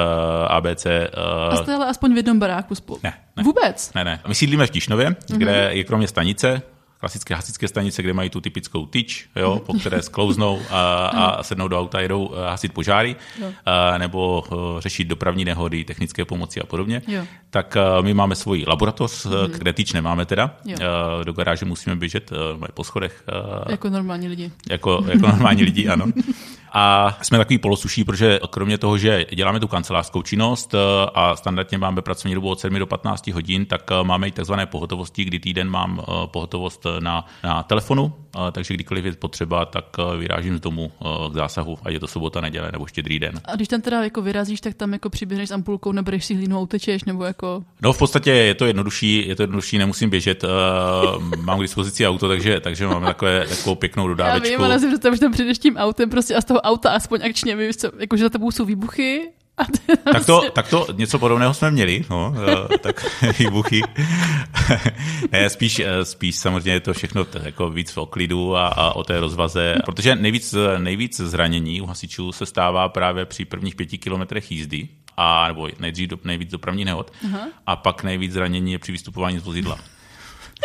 [0.52, 0.86] ABC.
[0.86, 0.92] Uh,
[1.54, 3.00] A jste ale aspoň v jednom baráku spolu.
[3.04, 3.44] Ne, ne.
[3.44, 3.94] Vůbec?
[3.94, 4.20] ne, ne.
[4.28, 5.40] My sídlíme v Tišnově, Mhm.
[5.40, 6.62] kde je kromě stanice,
[7.00, 11.68] klasické hasičské stanice, kde mají tu typickou tyč, jo, po které sklouznou a, a sednou
[11.68, 13.52] do auta, jedou eh, hasit požáry, Jo.
[13.66, 17.02] a, nebo eh, řešit dopravní nehody, technické pomoci a podobně.
[17.08, 17.24] Jo.
[17.50, 20.56] Tak eh, my máme svoji laboratoř, mm kde tyč nemáme teda.
[20.66, 20.78] Jo.
[21.22, 24.52] Eh, Do garáže musíme běžet eh, po schodech eh, Jako normální lidi.
[24.70, 26.06] jako, jako normální lidi, ano.
[26.74, 30.76] A jsme takový polosuší, protože kromě toho, že děláme tu kancelářskou činnost
[31.14, 35.24] a standardně máme pracovní dobu od 7 do 15 hodin, tak máme i takzvané pohotovosti,
[35.26, 38.14] kdy týden mám pohotovost na, na telefonu,
[38.52, 42.08] takže kdykoliv je potřeba, tak eh, vyrážím z domu eh, k zásahu, ať je to
[42.08, 43.42] sobota, neděle nebo štědrý den.
[43.46, 46.58] A když tam teda jako vyrazíš, tak tam jako přiběhneš s ampulkou, nebereš si hlínu
[46.58, 47.64] a utečeš, nebo jako...
[47.82, 50.48] No v podstatě je to jednodušší, je to jednodušší, nemusím běžet, eh,
[51.38, 54.50] mám k dispozici auto, takže, takže mám takové, takovou pěknou Já dodávečku.
[54.50, 57.22] vím, ale si představ, že tam přijdeš tím autem prostě a z toho auta aspoň
[57.26, 59.30] akčně, víš co, jako že za tebou jsou výbuchy
[60.04, 62.34] Tak to, tak to něco podobného jsme měli, no,
[62.74, 63.06] eh, tak
[63.40, 63.82] výbuchy.
[65.32, 69.04] ne, spíš, eh, spíš samozřejmě je to všechno jako víc v oklidu a, a o
[69.04, 74.52] té rozvaze, protože nejvíc, nejvíc zranění u hasičů se stává právě při prvních pěti kilometrech
[74.52, 77.12] jízdy, a, nebo nejdřív do, nejvíc dopravní nehod,
[77.66, 79.80] a pak nejvíc zranění je při vystupování z vozidla.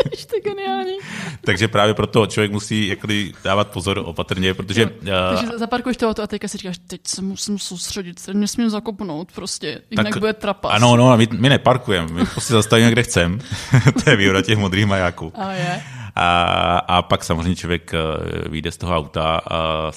[0.11, 0.99] Ježiš, to geniální.
[1.41, 6.23] Takže právě proto člověk musí jakoby dávat pozor opatrně, protože eh, Takže zaparkuješ to auto
[6.23, 10.73] a teďka si říkáš, teď se musím soustředit, se nesmím zakopnout prostě, jinak bude trapas.
[10.75, 13.38] Ano, no, my, my neparkujeme, my prostě zastavíme, kde chceme.
[14.05, 15.33] to je výhoda těch modrých majáků.
[15.35, 15.83] A je.
[16.14, 19.90] A, a pak samozřejmě člověk eh, vyjde z toho auta a,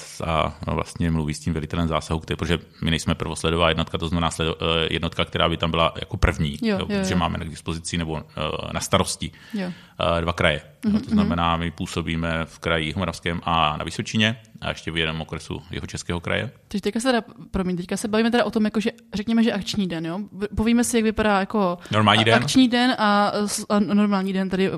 [0.66, 4.30] a vlastně mluví s tím velitelem zásahu, který, protože my nejsme prvosledová jednotka, to znamená
[4.30, 7.18] sled, eh, jednotka, která by tam byla jako první, Jo, jo, protože jo.
[7.18, 9.72] máme k dispozici nebo eh, na starosti Jo.
[10.20, 10.60] dva kraje.
[10.84, 14.96] Mhm, No, to znamená, my působíme v kraji Moravském a na Vysočině a ještě v
[14.96, 16.50] jednom okresu jeho českého kraje.
[16.68, 19.52] Takže teďka se teda, promiň, teďka se bavíme teda o tom, jako, že řekněme, že
[19.52, 20.20] akční den, jo?
[20.56, 22.34] Povíme si, jak vypadá jako Normální a- den?
[22.34, 23.32] akční den a,
[23.68, 24.70] a normální den tady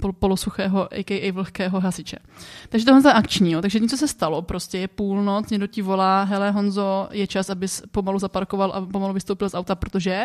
[0.00, 1.32] pol, polosuchého, a.k.a.
[1.32, 2.16] vlhkého hasiče.
[2.68, 3.62] Takže tohle je akční, jo?
[3.62, 7.82] takže něco se stalo, prostě je půlnoc, někdo ti volá, hele Honzo, je čas, abys
[7.90, 10.24] pomalu zaparkoval a pomalu vystoupil z auta, protože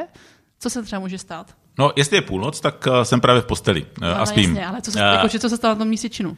[0.60, 1.56] co se třeba může stát?
[1.80, 4.50] No, jestli je půlnoc, tak eh, jsem právě v posteli eh, a Ale spím.
[4.50, 6.38] Jasně, ale co se, Eh, jako, že co se stalo na tom místě činu?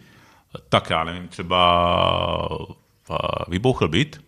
[0.70, 2.60] Tak já nevím, třeba
[3.12, 3.16] eh,
[3.48, 4.22] vybouchl byt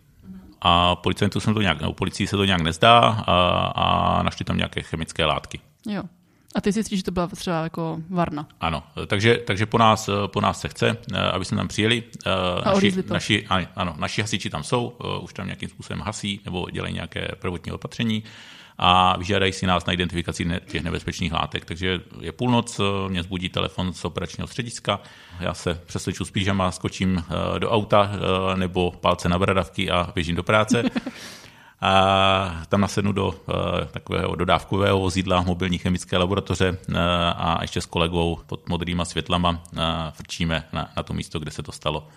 [0.60, 4.56] a policajtů jsem to nějak, nebo policii se to nějak nezdá a, a našli tam
[4.56, 5.60] nějaké chemické látky.
[5.86, 6.02] Jo.
[6.54, 8.48] A ty si myslíš, že to byla třeba jako varna.
[8.60, 12.02] Ano, takže, takže po, nás, po nás se chce, eh, aby jsme tam přijeli.
[12.26, 12.30] Eh,
[12.64, 16.94] Naši, naši, ano, naši hasiči tam jsou, eh, už tam nějakým způsobem hasí nebo dělají
[16.94, 18.22] nějaké prvotní opatření
[18.78, 21.64] a vyžádají si nás na identifikaci těch nebezpečných látek.
[21.64, 25.00] Takže je půlnoc, mě zbudí telefon z operačního střediska,
[25.40, 30.12] já se přesvědču s pížama, skočím eh, do auta eh, nebo palce na bradavky a
[30.14, 30.82] běžím do práce.
[31.80, 33.34] A tam nasednu do uh,
[33.90, 36.96] takového dodávkového vozidla mobilní chemické laboratoře uh,
[37.36, 39.78] a ještě s kolegou pod modrýma světlama uh,
[40.10, 42.08] frčíme na, na to místo, kde se to stalo.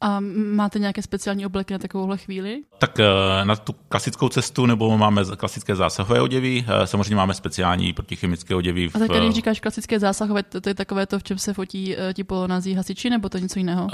[0.00, 0.20] A
[0.52, 2.62] máte nějaké speciální obleky na takovouhle chvíli?
[2.78, 3.04] Tak eh,
[3.44, 8.88] na tu klasickou cestu nebo máme klasické zásahové oděvy, eh, samozřejmě máme speciální protichemické oděvy.
[8.88, 8.96] V...
[8.96, 11.96] A tak když říkáš klasické zásahové, to, to je takové to, v čem se fotí
[12.14, 13.84] ti polonazí hasiči, nebo to něco jiného?
[13.84, 13.90] Uh,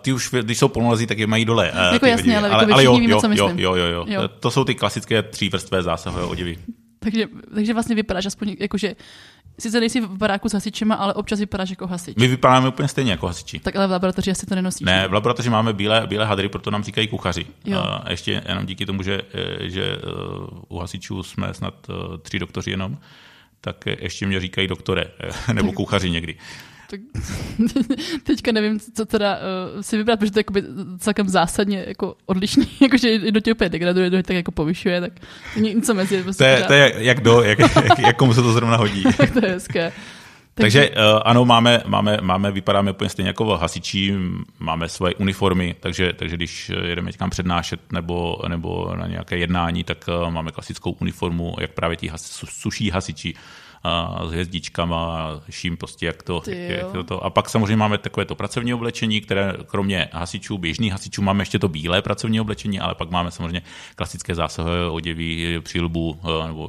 [0.00, 1.72] ty už, když jsou polonazí, tak je mají dole.
[1.72, 3.58] Uh, jako jasně, ale, ale, jako ale jo, víme, jo, co myslím.
[3.58, 4.28] Jo, jo, jo, jo.
[4.28, 6.58] To jsou ty klasické třívrstvé zásahové oděvy.
[6.98, 8.94] takže, takže vlastně vypadáš aspoň jakože
[9.58, 12.16] Sice nejsi v baráku s hasičema, ale občas vypadáš jako hasič.
[12.16, 13.58] My vypadáme úplně stejně jako hasiči.
[13.58, 14.86] Tak ale v laboratoři asi to nenosíš.
[14.86, 17.46] Ne, v laboratoři máme bílé, bílé hadry, proto nám říkají kuchaři.
[17.64, 17.78] Jo.
[17.78, 19.22] A ještě jenom díky tomu, že,
[19.60, 20.00] že eh,
[20.68, 22.98] u hasičů jsme snad eh, tři doktoři jenom,
[23.60, 25.04] tak ještě mě říkají doktore,
[25.52, 26.36] nebo kuchaři někdy
[26.92, 27.00] tak
[28.22, 29.38] teďka nevím, co teda
[29.74, 30.62] uh, si vybrat, protože to je jakoby
[30.98, 35.12] celkem zásadně jako odlišný, jakože do tě úplně degraduje, do tak jako povyšuje, tak
[35.56, 36.22] něco mezi.
[36.22, 39.02] Prostě to, je, to je jak do, jak, jak, jak komu se to zrovna hodí.
[39.16, 39.92] tak to je hezké.
[40.54, 44.14] Takže, takže uh, ano, máme, máme, máme, vypadáme úplně stejně jako hasičí,
[44.58, 50.08] máme svoje uniformy, takže, takže když jedeme někam přednášet nebo, nebo na nějaké jednání, tak
[50.08, 53.34] uh, máme klasickou uniformu, jak právě ti has, suší hasiči
[53.84, 57.24] a s hvězdičkama, ším prostě jak to, jak, jak to.
[57.24, 61.58] A pak samozřejmě máme takové to pracovní oblečení, které kromě hasičů, běžných hasičů, máme ještě
[61.58, 63.62] to bílé pracovní oblečení, ale pak máme samozřejmě
[63.94, 66.68] klasické zásahové oděvy, přílbu, eh, nebo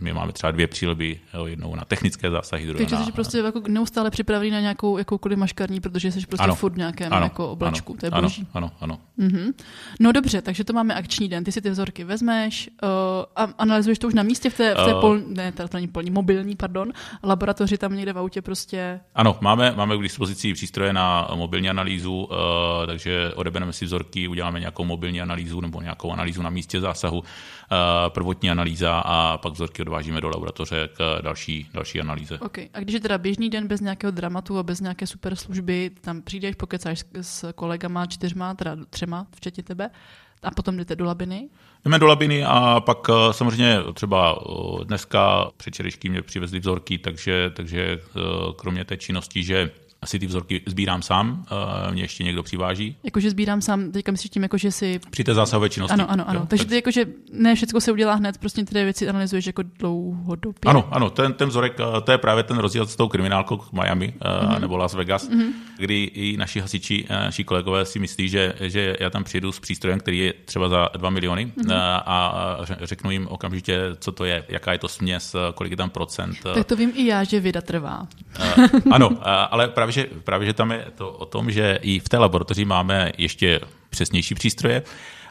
[0.00, 4.10] my máme třeba dvě přílby, jednou na technické zásahy, druhou Takže jsi prostě jako neustále
[4.10, 7.92] připravený na nějakou jakoukoliv maškarní, protože jsi prostě ano, furt nějakém ano, jako oblečku.
[7.92, 8.46] Ano, to je boží.
[8.54, 8.98] Ano, ano.
[9.18, 9.28] ano.
[9.28, 9.52] Mm-hmm.
[10.00, 11.44] No dobře, takže to máme akční den.
[11.44, 12.88] Ty si ty vzorky vezmeš uh,
[13.36, 15.88] a analyzuješ to už na místě v té, v té uh, pol, ne, to není
[15.88, 19.00] polní, mobilní mobilní, pardon, laboratoři tam někde v autě prostě...
[19.14, 24.60] Ano, máme, máme k dispozici přístroje na mobilní analýzu, uh, takže odebereme si vzorky, uděláme
[24.60, 27.26] nějakou mobilní analýzu nebo nějakou analýzu na místě zásahu, uh,
[28.08, 32.38] prvotní analýza a pak vzorky odvážíme do laboratoře k další, další analýze.
[32.38, 32.68] Okay.
[32.74, 36.22] A když je teda běžný den bez nějakého dramatu a bez nějaké super služby, tam
[36.22, 39.90] přijdeš, pokecáš s kolegama čtyřma, teda třema, včetně tebe,
[40.42, 41.48] a potom jdete do labiny?
[41.84, 47.50] Jdeme do labiny a pak eh, samozřejmě třeba eh, dneska předčerejšky mě přivezli vzorky, takže,
[47.56, 48.20] takže eh,
[48.56, 49.70] kromě té činnosti, že
[50.02, 51.44] asi ty vzorky sbírám sám,
[51.86, 52.96] uh, mě ještě někdo přiváží.
[53.04, 55.00] Jakože sbírám sám, teďka myslíš tím, jakože si...
[55.10, 55.92] Při té zásahové činnosti.
[55.92, 56.40] Ano, ano, ano.
[56.40, 56.68] Jo, Takže tak...
[56.68, 60.60] ty jakože ne všechno se udělá hned, prostě ty věci analyzuješ jako dlouhodobě.
[60.66, 63.72] Ano, ano, ten, ten vzorek, eh, to je právě ten rozdíl s tou kriminálkou k
[63.72, 64.60] Miami uh, mm-hmm.
[64.60, 65.52] nebo Las Vegas, mm-hmm.
[65.78, 70.00] kdy i naši hasiči, naši kolegové si myslí, že, že já tam přijedu s přístrojem,
[70.00, 72.02] který je třeba za 2 miliony mm-hmm.
[72.06, 76.36] a řeknu jim okamžitě, co to je, jaká je to směs, kolik je tam procent.
[76.54, 78.06] Tak to vím i já, že vida trvá.
[78.58, 79.10] Uh, ano,
[79.50, 82.18] ale právě právě že, právě, že tam je to o tom, že i v té
[82.18, 84.82] laboratoři máme ještě přesnější přístroje,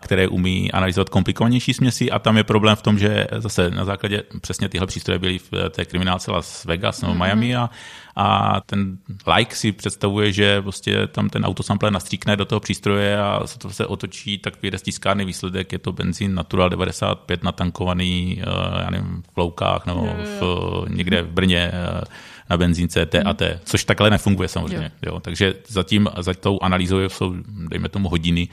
[0.02, 4.24] které umí analyzovat komplikovanější směsi a tam je problém v tom, že zase na základě
[4.42, 7.18] přesně tyhle přístroje byly v té kriminálce Las Vegas nebo mm-hmm.
[7.18, 7.70] Miami a,
[8.16, 8.98] a ten
[9.38, 13.70] like si představuje, že prostě tam ten autosampler nastříkne do toho přístroje a se to
[13.70, 19.24] se otočí, tak vyjde stiskárny výsledek, je to benzín Natural 95 natankovaný, eh, já nevím,
[19.34, 20.02] v Loukách nebo
[20.40, 22.02] v, někde v Brně eh,
[22.50, 24.92] na benzínce T a T, což takhle nefunguje samozřejmě.
[25.06, 25.14] Jo.
[25.14, 25.20] Jo.
[25.20, 27.36] Takže zatím za tou analýzou jsou,
[27.70, 28.48] dejme tomu, hodiny,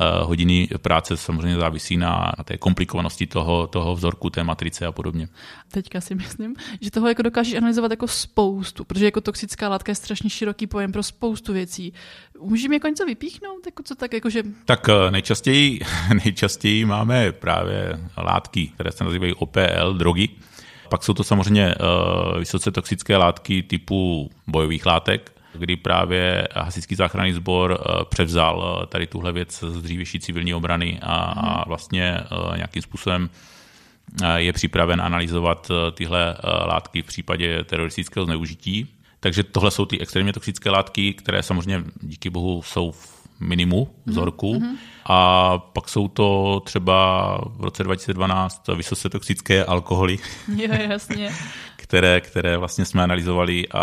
[0.00, 4.92] uh, hodiny práce samozřejmě závisí na, na té komplikovanosti toho, toho vzorku, té matrice a
[4.92, 5.28] podobně.
[5.70, 9.96] Teďka si myslím, že toho jako dokážeš analyzovat jako spoustu, protože jako toxická látka je
[9.96, 11.92] strašně široký pojem pro spoustu věcí.
[12.40, 13.66] Můžeme jako něco vypíchnout?
[13.66, 14.42] Jako co tak, jako že...
[14.64, 15.80] tak eh, nejčastěji,
[16.24, 20.28] nejčastěji máme právě látky, které se nazývají OPL, drogy,
[20.88, 27.32] pak jsou to samozřejmě uh, vysoce toxické látky typu bojových látek, kdy právě Hasičský záchranný
[27.32, 31.64] sbor uh, převzal uh, tady tuhle věc z dřívější civilní obrany a, a mhm.
[31.66, 32.20] vlastně
[32.56, 33.30] nějakým způsobem
[34.36, 38.86] je připraven analyzovat tyhle látky v případě teroristického zneužití.
[39.20, 44.54] Takže tohle jsou ty extrémně toxické látky, které samozřejmě díky bohu jsou v minimu vzorku.
[44.54, 44.76] Mm-hmm.
[45.06, 50.18] A pak jsou to třeba v roce 2012 vysoce toxické alkoholy.
[50.56, 51.30] Jo, jasně.
[51.88, 53.68] které, které vlastně jsme analyzovali.
[53.68, 53.82] A,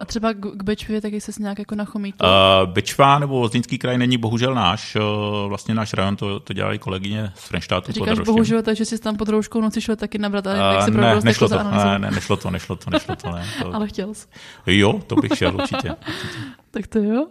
[0.00, 2.26] a třeba k Bečvě taky se nějak jako nachomítl?
[2.26, 4.96] Uh, Bečva nebo Zlínský kraj není bohužel náš.
[4.96, 7.92] Uh, vlastně náš rajon to, to dělali kolegyně z Frenštátu.
[7.92, 11.20] Říkáš bohužel, takže jsi tam pod rouškou noci šel taky nabrat, ale jak uh, ne,
[11.24, 13.30] nešlo to, ne, ne, nešlo to, nešlo to, nešlo to.
[13.30, 13.74] Ne, to...
[13.74, 14.26] ale chtěl jsi.
[14.66, 15.76] Jo, to bych šel určitě.
[15.76, 15.96] určitě.
[16.70, 17.26] tak to jo.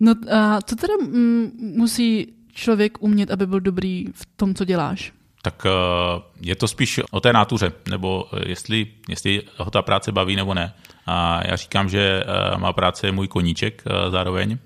[0.00, 5.12] No a co teda m, musí člověk umět, aby byl dobrý v tom, co děláš?
[5.42, 10.12] Tak uh, je to spíš o té nátuře, nebo eh, jestli, jestli ho ta práce
[10.12, 10.74] baví nebo ne.
[11.06, 14.58] A já říkám, že uh, má práce je můj koníček zároveň,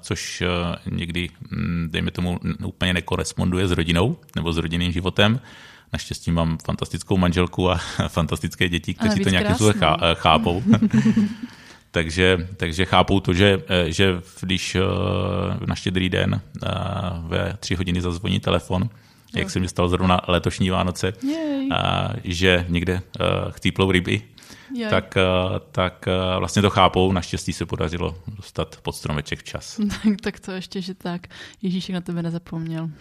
[0.00, 0.42] což
[0.90, 5.40] někdy, hm, dejme tomu, úplně nekoresponduje s rodinou nebo s rodinným životem.
[5.92, 7.76] Naštěstí mám fantastickou manželku a
[8.08, 10.62] fantastické děti, kteří to nějakým způsobem chápou.
[11.90, 14.76] takže, takže chápou to, že, že když
[15.66, 16.40] na štědrý den
[17.20, 18.88] ve tři hodiny zazvoní telefon,
[19.34, 21.12] jak se mi stalo zrovna letošní Vánoce,
[21.72, 23.02] a, že někde
[23.50, 24.22] chcíplou ryby,
[24.74, 24.90] Jej.
[24.90, 25.14] tak,
[25.72, 27.12] tak vlastně to chápou.
[27.12, 29.80] Naštěstí se podařilo dostat pod stromeček včas.
[30.22, 31.26] tak to ještě, že tak.
[31.62, 32.90] Ježíšek na tebe nezapomněl.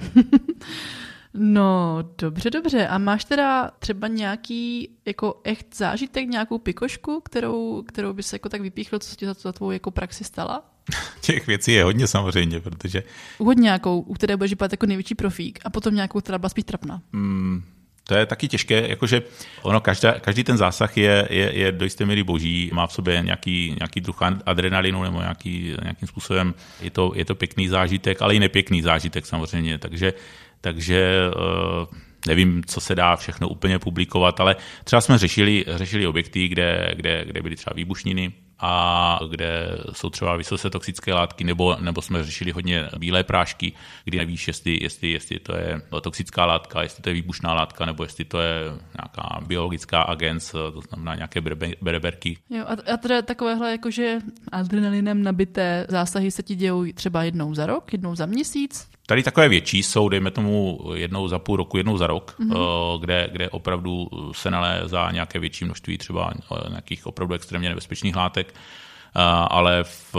[1.33, 2.87] No, dobře, dobře.
[2.87, 8.61] A máš teda třeba nějaký jako echt zážitek, nějakou pikošku, kterou, kterou bys jako tak
[8.61, 10.63] vypíchl, co se ti za, za tvou jako praxi stala?
[11.21, 13.03] Těch věcí je hodně samozřejmě, protože...
[13.37, 16.63] Hodně nějakou, u které budeš vypadat jako největší profík a potom nějakou, která byla spíš
[16.63, 17.01] trapná.
[17.11, 17.63] Mm,
[18.03, 19.21] to je taky těžké, jakože
[19.61, 23.21] ono, každá, každý ten zásah je, je, je do jisté míry boží, má v sobě
[23.21, 28.35] nějaký, nějaký druh adrenalinu nebo nějaký, nějakým způsobem je to, je to pěkný zážitek, ale
[28.35, 30.13] i nepěkný zážitek samozřejmě, takže
[30.61, 31.95] takže eh,
[32.27, 37.25] nevím, co se dá všechno úplně publikovat, ale třeba jsme řešili, řešili objekty, kde, kde,
[37.25, 42.51] kde byly třeba výbušniny, a kde jsou třeba vysoce toxické látky, nebo, nebo jsme řešili
[42.51, 47.13] hodně bílé prášky, kdy nevíš, jestli, jestli, jestli to je toxická látka, jestli to je
[47.13, 48.63] výbušná látka, nebo jestli to je
[48.97, 51.41] nějaká biologická agens, to znamená nějaké
[51.81, 52.37] bereberky.
[52.49, 54.17] Jo, a, teda takovéhle jakože
[54.51, 58.87] adrenalinem nabité zásahy se ti dějou třeba jednou za rok, jednou za měsíc?
[59.09, 62.99] Tady takové větší jsou, dejme tomu jednou za půl roku, jednou za rok, mm-hmm.
[62.99, 68.53] kde, kde opravdu se nalézá nějaké větší množství třeba eh, nějakých opravdu extrémně nebezpečných látek,
[68.53, 70.15] eh, ale v,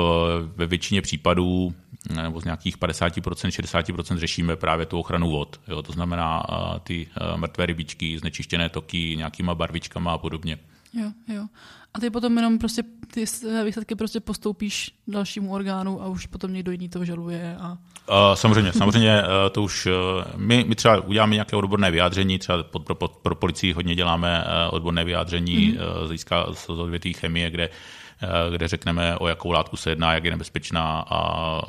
[0.56, 1.74] ve většině případů
[2.22, 5.60] nebo z nějakých 50%, 60% řešíme právě tu ochranu vod.
[5.68, 6.42] Jo, to znamená
[6.82, 10.58] ty mrtvé rybičky, znečištěné toky nějakýma barvičkama a podobně.
[10.94, 11.46] Jo, jo.
[11.94, 13.24] A ty potom jenom prostě ty
[13.64, 17.56] výsledky prostě postoupíš dalšímu orgánu a už potom někdo jiný to žaluje.
[17.60, 17.70] A...
[17.70, 19.92] Uh, samozřejmě, samozřejmě uh, to už uh,
[20.36, 24.44] my, my třeba uděláme nějaké odborné vyjádření, třeba pod, pro, pod, pro policii hodně děláme
[24.44, 25.88] uh, odborné vyjádření mm-hmm.
[25.88, 28.09] uh, z hlediska z odvětví chemie, kde Eh,
[28.50, 31.60] kde řekneme, o jakou látku se jedná, jak je nebezpečná a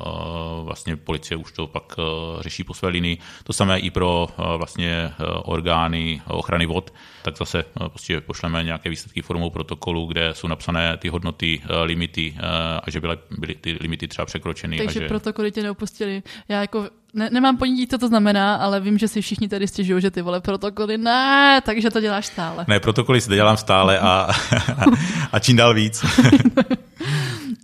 [0.62, 2.02] vlastně policie už to pak eh,
[2.42, 3.18] řeší po své linii.
[3.44, 5.12] To samé i pro eh, vlastně
[5.42, 11.08] orgány ochrany vod, tak zase prostě pošleme nějaké výsledky formou protokolu, kde jsou napsané ty
[11.08, 12.36] hodnoty, limity
[12.82, 14.78] a že byly, byly ty limity třeba překročeny.
[14.78, 15.08] Takže že...
[15.08, 16.22] protokoly tě neopustili.
[16.48, 20.02] Já jako ne, nemám ponětí, co to znamená, ale vím, že si všichni tady stěžují,
[20.02, 22.64] že ty vole protokoly ne, takže to děláš stále.
[22.68, 24.28] Ne, protokoly si dělám stále a,
[25.32, 26.04] a čím dál víc.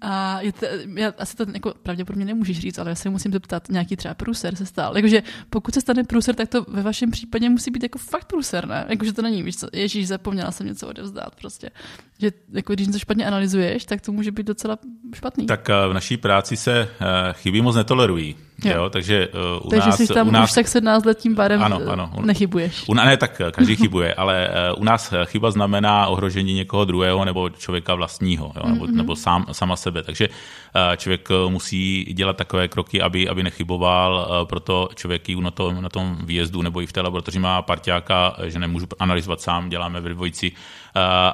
[0.01, 3.69] A je to, já asi to jako pravděpodobně nemůžeš říct, ale já se musím zeptat,
[3.69, 4.97] nějaký třeba průser se stal.
[4.97, 8.69] Jakože pokud se stane průser, tak to ve vašem případě musí být jako fakt průser,
[8.69, 8.87] ne?
[8.89, 11.71] Jakože to není, víš co, ježíš, zapomněla jsem něco odevzdát prostě.
[12.19, 14.79] Že jako když něco špatně analyzuješ, tak to může být docela
[15.15, 15.47] špatný.
[15.47, 18.37] Tak eh, v naší práci se uh, chybí moc netolerují.
[18.65, 18.77] Jo.
[18.77, 21.35] jo takže uh, u takže nás, jsi tam u nás, už tak 17 let tím
[21.37, 22.85] pádem ano, ano, nechybuješ.
[22.89, 27.51] U, ne, tak každý chybuje, ale uh, u nás chyba znamená ohrožení někoho druhého nebo
[27.51, 28.95] člověka vlastního, jo, nebo, mm-hmm.
[28.95, 30.03] nebo sám, sama sebe.
[30.03, 35.51] Takže uh, člověk musí dělat takové kroky, aby, aby nechyboval, uh, proto člověk i na
[35.51, 39.69] tom, na tom výjezdu nebo i v té laboratoři má parťáka, že nemůžu analyzovat sám,
[39.69, 40.57] děláme ve dvojici uh,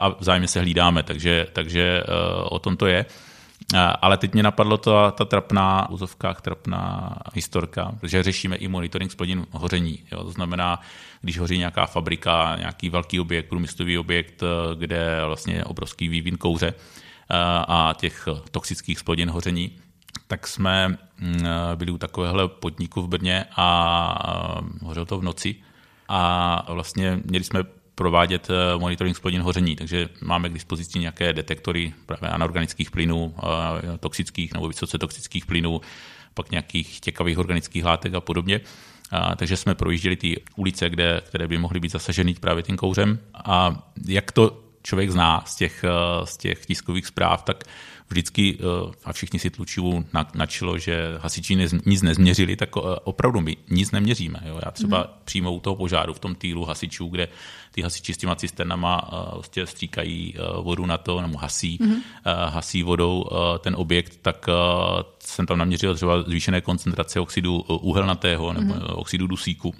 [0.00, 3.06] a vzájemně se hlídáme, takže, takže uh, o tom to je.
[4.02, 9.46] Ale teď mě napadlo to, ta trapná, úzovkách trapná historka, protože řešíme i monitoring splodin
[9.50, 9.98] hoření.
[10.12, 10.24] Jo.
[10.24, 10.80] To znamená,
[11.20, 14.42] když hoří nějaká fabrika, nějaký velký objekt, průmyslový objekt,
[14.74, 16.74] kde vlastně je obrovský vývin kouře
[17.68, 19.76] a těch toxických splodin hoření,
[20.26, 25.54] tak jsme mm, byli u takovéhle podniku v Brně a hořelo to v noci.
[26.08, 27.62] A vlastně měli jsme
[27.94, 33.98] provádět eh, monitoring splodin hoření, takže máme k dispozici nějaké detektory právě anorganických plynů, eh,
[33.98, 35.80] toxických nebo vysoce toxických plynů,
[36.34, 38.60] pak nějakých těkavých organických látek a podobně.
[39.10, 43.18] A, takže jsme projížděli ty ulice, kde, které by mohly být zasaženy právě tím kouřem.
[43.34, 47.64] A jak to člověk zná z těch, eh, z těch tiskových zpráv, tak
[48.08, 49.80] vždycky, eh, a všichni si tlučí
[50.34, 54.40] načilo, že hasiči nic nezměřili, tak eh, opravdu my nic neměříme.
[54.46, 54.60] Jo.
[54.64, 55.06] Já třeba mm.
[55.24, 57.28] přímo u toho požáru v tom týlu hasičů, kde
[57.72, 61.94] ty hasiči s těma cisternama vlastně stříkají vodu na to, nebo hasí, mm.
[62.24, 63.24] hasí vodou
[63.58, 64.46] ten objekt, tak
[65.18, 68.80] jsem tam naměřil třeba zvýšené koncentrace oxidu uhelnatého nebo mm.
[68.94, 69.74] oxidu dusíku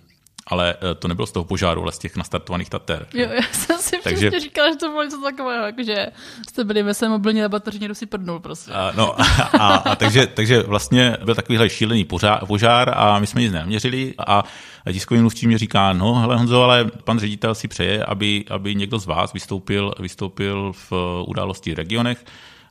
[0.46, 3.07] ale eh, to nebylo z toho požáru, ale z těch nastartovaných tater.
[3.14, 4.16] Jo, já jsem si Takže...
[4.16, 6.07] přesně říkala, že to bylo něco takového, jakože
[6.48, 8.72] jste byli ve svém mobilní laboratoři, někdo si prdnul prostě.
[8.72, 9.20] A, no,
[9.61, 14.14] a, a takže, takže vlastně byl takovýhle šílený požár, požár a my jsme nic neměřili
[14.26, 14.44] a
[14.92, 18.98] tiskový mluvčí mě říká, no hele Honzo, ale pan ředitel si přeje, aby, aby někdo
[18.98, 20.92] z vás vystoupil, vystoupil v
[21.26, 22.24] události regionech,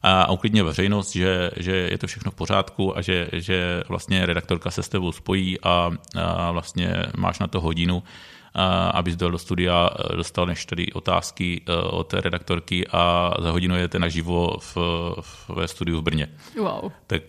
[0.03, 4.71] a uklidně veřejnost, že, že je to všechno v pořádku a že, že vlastně redaktorka
[4.71, 8.03] se s tebou spojí a, a vlastně máš na to hodinu
[8.91, 14.77] abys do studia, dostal než tady otázky od redaktorky a za hodinu jete naživo v,
[15.21, 16.27] v, ve studiu v Brně.
[16.57, 16.91] Wow.
[17.07, 17.21] Tak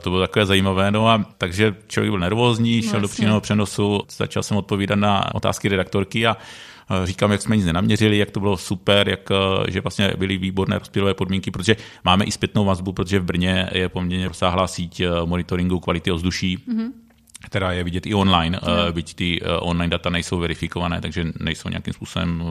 [0.00, 0.90] to bylo takové zajímavé.
[0.90, 5.34] No a takže člověk byl nervózní, šel no, do přímého přenosu, začal jsem odpovídat na
[5.34, 6.36] otázky redaktorky a
[7.04, 9.28] říkám, jak jsme nic nenaměřili, jak to bylo super, jak,
[9.68, 13.88] že vlastně byly výborné rozpělové podmínky, protože máme i zpětnou vazbu, protože v Brně je
[13.88, 16.58] poměrně rozsáhlá síť monitoringu kvality ovzduší.
[16.58, 16.90] Mm-hmm
[17.44, 18.92] která je vidět i online, mm.
[18.92, 22.42] byť ty online data nejsou verifikované, takže nejsou nějakým způsobem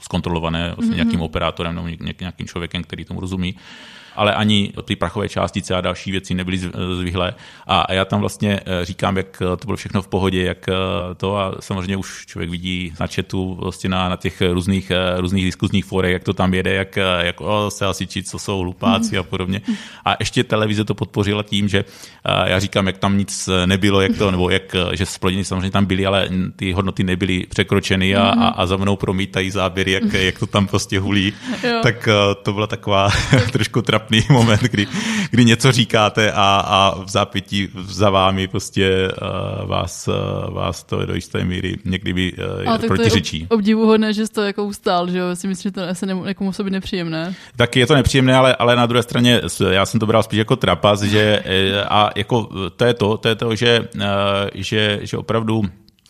[0.00, 0.96] zkontrolované vlastně mm-hmm.
[0.96, 1.88] nějakým operátorem nebo
[2.20, 3.56] nějakým člověkem, který tomu rozumí
[4.16, 6.58] ale ani ty prachové částice a další věci nebyly
[6.96, 7.34] zvyhlé.
[7.66, 10.74] A já tam vlastně eh, říkám, jak to bylo všechno v pohodě, jak eh,
[11.16, 15.44] to a samozřejmě už člověk vidí na chatu, vlastně na, na těch různých, eh, různých
[15.44, 19.22] diskuzních fórech, jak to tam jede, jak, jak o, se asi co jsou hlupáci a
[19.22, 19.60] podobně.
[20.04, 21.84] A ještě televize to podpořila tím, že
[22.46, 26.06] já říkám, jak tam nic nebylo, jak to, nebo jak, že splodiny samozřejmě tam byly,
[26.06, 30.46] ale ty hodnoty nebyly překročeny a, a, a za mnou promítají záběry, jak, jak to
[30.46, 31.32] tam prostě hulí.
[31.64, 31.80] Jo.
[31.82, 32.08] Tak
[32.42, 33.10] to byla taková
[33.52, 34.86] trošku trap trapný moment, kdy,
[35.30, 41.06] kdy něco říkáte a, a v zápětí za vámi prostě uh, vás, uh, vás to
[41.06, 42.32] do jisté míry někdy by
[42.66, 43.38] uh, protiřečí.
[43.38, 45.36] To je obdivuhodné, že jste to jako ustál, že jo?
[45.36, 47.34] Si myslím, že to asi ne, někomu sobě nepříjemné.
[47.56, 50.56] Tak je to nepříjemné, ale, ale na druhé straně já jsem to bral spíš jako
[50.56, 51.42] trapas, že
[51.88, 53.88] a jako to je to, to je to, že,
[54.54, 55.62] že, že opravdu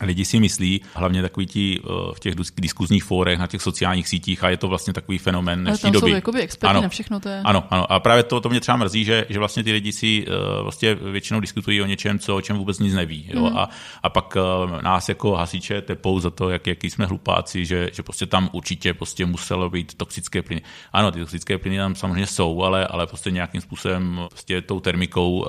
[0.03, 4.43] lidi si myslí, hlavně takový ti eh, v těch diskuzních fórech, na těch sociálních sítích
[4.43, 6.09] a je to vlastně takový fenomén dnešní doby.
[6.09, 7.41] jsou jakoby experti ano, na všechno to je.
[7.45, 7.91] Ano, ano.
[7.91, 10.95] A právě to, to mě třeba mrzí, že, že vlastně ty lidi si uh, vlastně
[10.95, 13.29] většinou diskutují o něčem, co, o čem vůbec nic neví.
[13.33, 13.49] Jo?
[13.49, 13.57] Mm.
[13.57, 13.69] A,
[14.03, 18.03] a pak uh, nás jako hasiče tepou za to, jak, jaký jsme hlupáci, že, že
[18.03, 20.61] prostě tam určitě prostě muselo být toxické plyny.
[20.93, 25.39] Ano, ty toxické plyny tam samozřejmě jsou, ale, ale prostě nějakým způsobem prostě tou termikou
[25.39, 25.47] uh,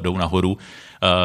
[0.00, 0.58] jdou nahoru.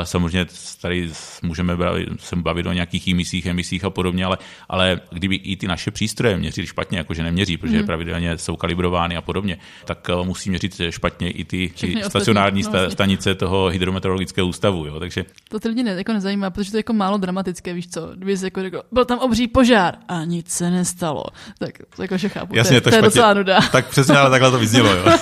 [0.04, 0.46] Samozřejmě
[0.82, 1.10] tady
[1.42, 4.38] můžeme bavit, se bavit o nějakých emisích, emisích a podobně, ale,
[4.70, 7.86] ale kdyby i ty naše přístroje měřily špatně, jakože neměří, protože mm.
[7.86, 12.72] pravidelně jsou kalibrovány a podobně, tak eh, musí měřit špatně i ty, ty stacionární no,
[12.72, 12.92] vlastně.
[12.92, 14.86] stanice toho hydrometeorologického ústavu.
[14.86, 15.26] Jo, takže...
[15.50, 18.12] To ty lidi ne, jako nezajímá, protože to je jako málo dramatické, víš co?
[18.16, 21.24] Kdyby jsi jako řekl, byl tam obří požár a nic se nestalo.
[21.60, 23.60] Tak to jako že chápu, Jasně, to, je, to, je docela nuda.
[23.72, 24.96] Tak přesně, ale takhle to vyznělo.
[24.96, 25.04] Jo.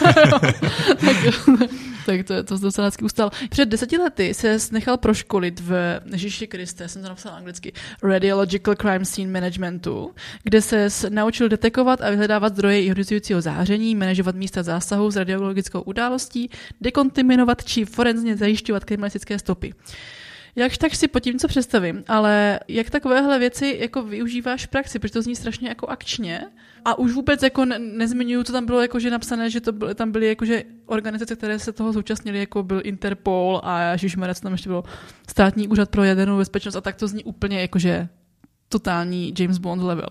[1.05, 1.17] tak,
[2.05, 3.31] tak to, to docela hezky ustal.
[3.49, 9.05] Před deseti lety se nechal proškolit v Ježíši Kriste, jsem to napsal anglicky, Radiological Crime
[9.05, 10.11] Scene Managementu,
[10.43, 16.49] kde se naučil detekovat a vyhledávat zdroje ionizujícího záření, manažovat místa zásahu s radiologickou událostí,
[16.81, 19.73] dekontaminovat či forenzně zajišťovat kriminalistické stopy.
[20.55, 24.99] Jakž tak si po tím, co představím, ale jak takovéhle věci jako využíváš v praxi,
[24.99, 26.41] protože to zní strašně jako akčně
[26.85, 29.95] a už vůbec jako ne, nezmiňuju, co tam bylo jako, že napsané, že to byly,
[29.95, 34.41] tam byly jako, že organizace, které se toho zúčastnily, jako byl Interpol a Ježišmarja, co
[34.41, 34.83] tam ještě bylo
[35.29, 38.07] státní úřad pro jadernou bezpečnost a tak to zní úplně jako, že
[38.69, 40.09] totální James Bond level.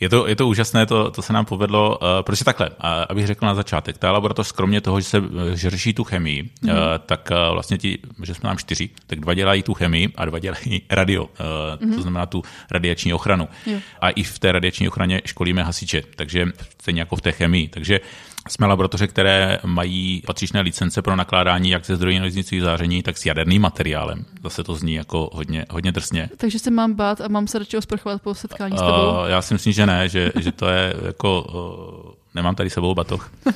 [0.00, 2.76] Je to, je to úžasné, to, to se nám povedlo, uh, protože takhle, uh,
[3.08, 5.22] abych řekl na začátek, ta laboratoř kromě toho, že se
[5.54, 6.72] že řeší tu chemii, mm-hmm.
[6.72, 10.24] uh, tak uh, vlastně ti, že jsme nám čtyři, tak dva dělají tu chemii a
[10.24, 11.94] dva dělají radio, uh, mm-hmm.
[11.94, 13.48] to znamená tu radiační ochranu.
[13.66, 13.78] Jo.
[14.00, 16.46] A i v té radiační ochraně školíme hasiče, takže
[16.80, 17.68] stejně jako v té chemii.
[17.68, 18.00] Takže
[18.48, 23.26] jsme laboratoře, které mají patřičné licence pro nakládání jak ze zdrojí ionizujících záření, tak s
[23.26, 24.24] jaderným materiálem.
[24.42, 26.28] Zase to zní jako hodně, hodně drsně.
[26.36, 29.10] Takže se mám bát a mám se radši osprchovat po setkání s tebou?
[29.10, 32.94] Uh, já si myslím, že ne, že, že to je jako uh, nemám tady sebou
[32.94, 33.30] batoh.
[33.46, 33.52] Uh,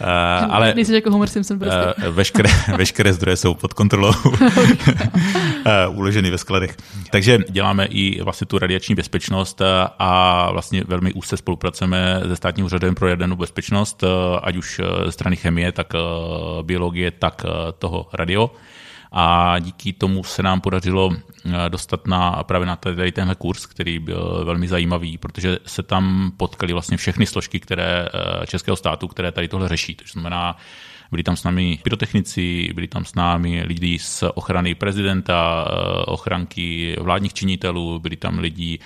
[0.50, 2.08] ale Nejsi jako Homer Simpson prostě.
[2.08, 4.12] Uh, veškeré, veškeré zdroje jsou pod kontrolou.
[4.24, 6.76] uh, uloženy ve skladech.
[7.10, 9.62] Takže děláme i vlastně tu radiační bezpečnost
[9.98, 14.04] a vlastně velmi úzce spolupracujeme se státním úřadem pro jadernou bezpečnost,
[14.42, 15.92] ať už strany chemie, tak
[16.62, 17.42] biologie, tak
[17.78, 18.50] toho radio
[19.12, 23.98] a díky tomu se nám podařilo eh, dostat na, právě na tady tenhle kurz, který
[23.98, 29.32] byl velmi zajímavý, protože se tam potkali vlastně všechny složky které, eh, českého státu, které
[29.32, 29.94] tady tohle řeší.
[29.94, 30.56] To znamená,
[31.10, 36.96] byli tam s námi pyrotechnici, byli tam s námi lidi z ochrany prezidenta, eh, ochranky
[37.00, 38.78] vládních činitelů, byli tam lidi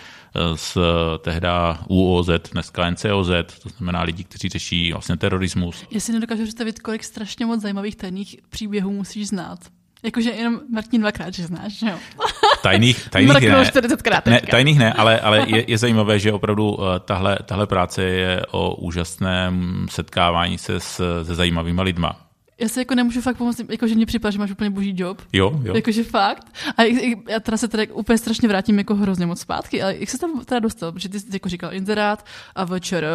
[0.54, 0.78] z
[1.18, 3.28] tehda UOZ, dneska NCOZ,
[3.62, 5.84] to znamená lidi, kteří řeší vlastně terorismus.
[5.90, 9.58] Já si nedokážu představit, kolik strašně moc zajímavých tajných příběhů musíš znát.
[10.02, 11.98] Jakože jenom Martin dvakrát, že znáš, že jo?
[12.62, 13.62] Tajných, tajných ne.
[13.62, 18.02] 40krát ne, tajných ne, ale, ale je, je zajímavé, že opravdu eh, tahle, tahle práce
[18.02, 22.20] je o úžasném setkávání se s, se zajímavými lidma.
[22.60, 25.22] Já se jako nemůžu fakt pomoct, jakože mně připadá, že máš úplně boží job.
[25.32, 25.74] Jo, jo.
[25.76, 26.46] Jakože fakt.
[26.76, 26.82] A
[27.28, 30.44] já teda se teda úplně strašně vrátím jako hrozně moc zpátky, ale jak se tam
[30.44, 30.92] teda dostal?
[30.92, 33.06] Protože ty jsi jako říkal inzerát a večer,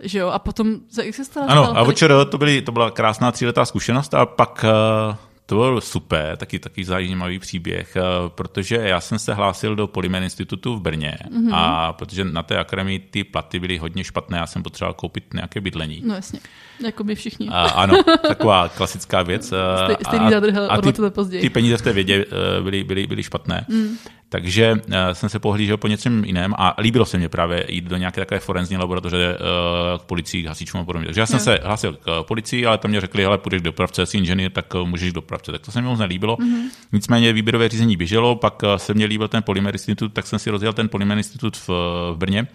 [0.00, 1.46] že jo, a potom, jak se stala?
[1.46, 4.64] Ano, a večer to, byly, to byla krásná tříletá zkušenost a pak
[5.08, 5.16] uh
[5.46, 7.96] to byl super, taky, taky zajímavý příběh,
[8.28, 11.50] protože já jsem se hlásil do Polymer institutu v Brně mm-hmm.
[11.52, 15.60] a protože na té akademii ty platy byly hodně špatné, já jsem potřeboval koupit nějaké
[15.60, 16.02] bydlení.
[16.06, 16.40] No jasně,
[16.84, 17.48] jako my všichni.
[17.48, 19.46] A, ano, taková klasická věc.
[19.84, 21.42] Stej, stejný zadrhel, a ty, později.
[21.42, 22.24] ty peníze v té vědě
[22.62, 23.66] byly, byly, byly špatné.
[23.68, 23.96] Mm.
[24.28, 27.96] Takže uh, jsem se pohlížel po něčem jiném a líbilo se mi právě jít do
[27.96, 31.06] nějaké takové forenzní laboratoře uh, k policii, k hasičům a podobně.
[31.06, 31.44] Takže já jsem yeah.
[31.44, 34.88] se hlásil k policii, ale tam mě řekli, hele, půjdeš dopravce, jsi inženýr, tak uh,
[34.88, 35.52] můžeš dopravce.
[35.52, 36.36] Tak to se mi moc nelíbilo.
[36.36, 36.68] Mm-hmm.
[36.92, 40.72] Nicméně výběrové řízení běželo, pak se mě líbil ten Polymer institut, tak jsem si rozjel
[40.72, 41.68] ten Polymer institut v,
[42.12, 42.46] v Brně.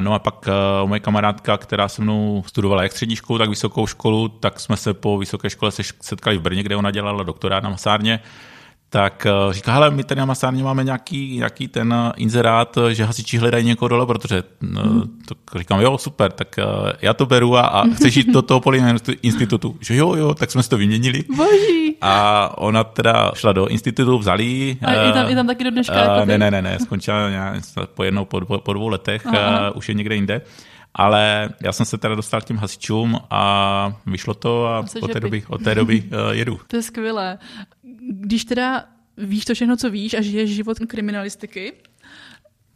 [0.00, 0.48] No a pak
[0.84, 4.94] moje kamarádka, která se mnou studovala jak střední školu, tak vysokou školu, tak jsme se
[4.94, 8.20] po vysoké škole setkali v Brně, kde ona dělala doktorát na masárně
[8.90, 12.94] tak eh, říká, hele, my tady na masárně máme nějaký, nějaký ten eh, inzerát, eh,
[12.94, 15.02] že hasiči hledají někoho dole, protože mm.
[15.28, 16.56] to říkám, jo, super, tak
[17.02, 19.76] já to beru a, a chceš jít do toho Polina institutu.
[19.80, 21.24] Že jo, jo, tak jsme si to vyměnili.
[21.36, 21.96] Boží.
[22.00, 24.76] A ona teda šla do institutu, vzali.
[24.82, 25.98] A je tam, je tam taky do dneška?
[25.98, 27.18] Jako ne, ne, ne, ne, skončila
[27.94, 30.40] po jednou, po, po dvou letech, a už je někde jinde.
[30.98, 35.20] Ale já jsem se teda dostal k těm hasičům a vyšlo to a od té,
[35.20, 36.60] doby, od té doby jedu.
[36.66, 37.38] To je skvělé.
[38.10, 38.84] Když teda
[39.16, 41.72] víš to všechno, co víš a žiješ život kriminalistiky,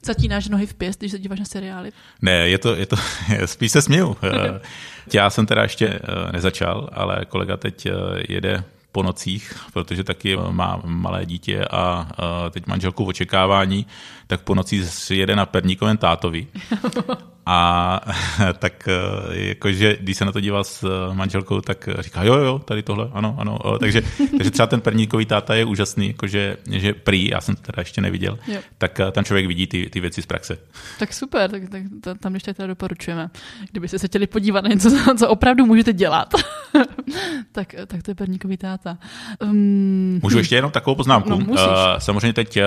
[0.07, 1.93] zatínáš nohy v pěst, když se díváš na seriály?
[2.23, 2.97] Ne, je to, je to
[3.45, 4.09] spíš se směju.
[4.09, 4.61] Okay.
[5.15, 7.93] Já jsem teda ještě eh, nezačal, ale kolega teď eh,
[8.29, 12.09] jede po nocích, protože taky má malé dítě a
[12.51, 13.87] teď manželku v očekávání,
[14.31, 16.47] tak po nocích jede na perníkovém tátovi.
[17.47, 18.01] A
[18.59, 22.59] tak eh, jakože, když se na to díval s eh, manželkou, tak říká, jo, jo,
[22.59, 23.59] tady tohle, ano, ano.
[23.79, 24.03] Takže,
[24.37, 28.01] takže třeba ten perníkový táta je úžasný, jakože, že prý, já jsem to teda ještě
[28.01, 28.61] neviděl, jo.
[28.79, 30.59] tak eh, ten člověk vidí ty, ty věci z praxe.
[30.99, 33.31] Tak super, tak, tak tam ještě teda doporučujeme.
[33.71, 36.35] Kdybyste se chtěli podívat na něco, co opravdu můžete dělat,
[37.53, 38.99] tak, tak to je perníkový táta.
[39.43, 41.31] Um, Můžu ještě jenom takovou poznámku?
[41.31, 41.57] No,
[41.99, 42.59] samozřejmě teď,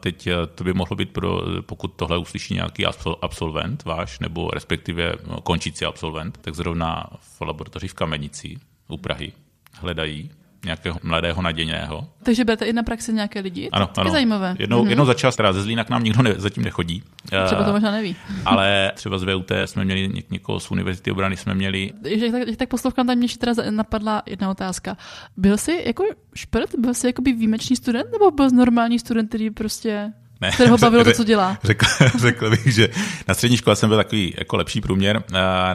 [0.00, 2.86] teď to by mohlo být, pro, pokud tohle uslyší nějaký
[3.22, 8.56] absolvent váš, nebo respektive no, končící absolvent, tak zrovna v laboratoři v Kamenici
[8.88, 9.32] u Prahy
[9.72, 10.30] hledají
[10.64, 12.08] nějakého mladého nadějného.
[12.22, 13.70] Takže berete i na praxi nějaké lidi?
[13.72, 14.56] Ano, to je zajímavé.
[14.58, 14.88] Jednou, mm-hmm.
[14.88, 17.02] jednou za čas, teda ze Zlína k nám nikdo ne, zatím nechodí.
[17.24, 18.16] Třeba to možná neví.
[18.44, 21.92] Ale třeba z VUT jsme měli něk, někoho z Univerzity obrany, jsme měli.
[22.16, 24.96] Že tak, tak poslouchám, tam mě teda napadla jedna otázka.
[25.36, 26.04] Byl jsi jako
[26.34, 26.74] šprt?
[26.78, 28.12] Byl jsi jako výjimečný student?
[28.12, 31.58] Nebo byl jsi normální student, který prostě ne, kterého bavilo to, co dělá.
[31.64, 31.86] Řekl,
[32.18, 32.88] řekl bych, že
[33.28, 35.22] na střední škole jsem byl takový jako lepší průměr,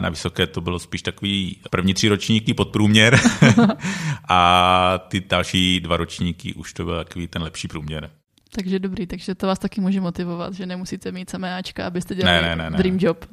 [0.00, 3.20] na vysoké to bylo spíš takový první tři ročníky podprůměr
[4.28, 8.10] a ty další dva ročníky už to byl takový ten lepší průměr.
[8.54, 12.42] Takže dobrý, takže to vás taky může motivovat, že nemusíte mít samé Ačka, abyste dělali
[12.42, 12.76] ne, ne, ne, ne.
[12.76, 13.24] dream job.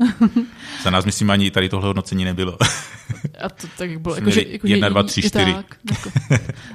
[0.84, 2.58] Za nás, myslím, ani tady tohle hodnocení nebylo.
[3.44, 5.54] A to tak bylo, jako, že, jako, jedna, dva, tři, čtyři.
[5.54, 6.12] Tak, jako,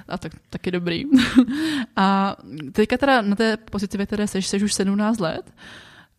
[0.09, 1.05] a tak, taky dobrý.
[1.97, 2.37] A
[2.73, 5.53] teďka teda na té pozici, ve které seš, seš už 17 let,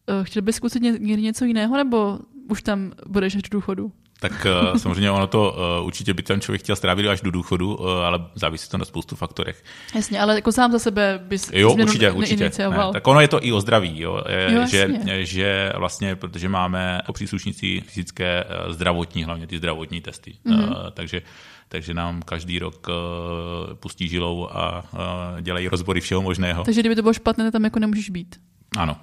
[0.07, 2.19] eh, chtěl bys zkusit něco jiného, nebo
[2.49, 3.91] už tam budeš až do důchodu?
[4.19, 7.75] Tak uh, samozřejmě ono to uh, určitě by ten člověk chtěl strávit až do důchodu,
[7.75, 9.63] uh, ale závisí to na spoustu faktorech.
[9.95, 12.51] Jasně, ale jako sám za sebe bys Jo, určitě, určitě.
[12.69, 14.89] Ne, tak ono je to i o zdraví, jo, jo že,
[15.19, 20.91] že vlastně, protože máme jako příslušníci fyzické zdravotní, hlavně ty zdravotní testy, mm-hmm.
[20.91, 21.21] takže
[21.69, 26.63] takže nám každý rok uh, pustí žilou a uh, dělají rozbory všeho možného.
[26.63, 28.35] Takže kdyby to bylo špatné, tam jako nemůžeš být.
[28.77, 28.97] Ano.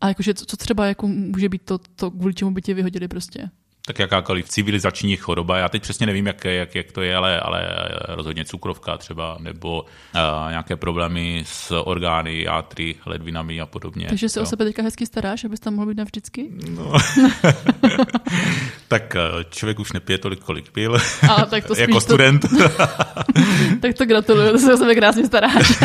[0.00, 3.50] A jakože co třeba jako může být to, to, kvůli čemu by tě vyhodili prostě?
[3.88, 5.58] Tak jakákoliv civilizační choroba.
[5.58, 7.68] Já teď přesně nevím, jak, jak, jak to je, ale, ale
[8.08, 14.06] rozhodně cukrovka třeba, nebo uh, nějaké problémy s orgány, játry, ledvinami a podobně.
[14.08, 14.42] Takže se jo.
[14.42, 16.50] o sebe teďka hezky staráš, abys tam mohl být navždycky?
[16.70, 16.92] No.
[18.88, 20.96] tak eh, člověk už nepije tolik, kolik pil.
[21.30, 22.42] A, tak to jako student.
[22.42, 22.68] To...
[23.80, 25.78] tak to gratuluju, to se o sebe krásně staráš.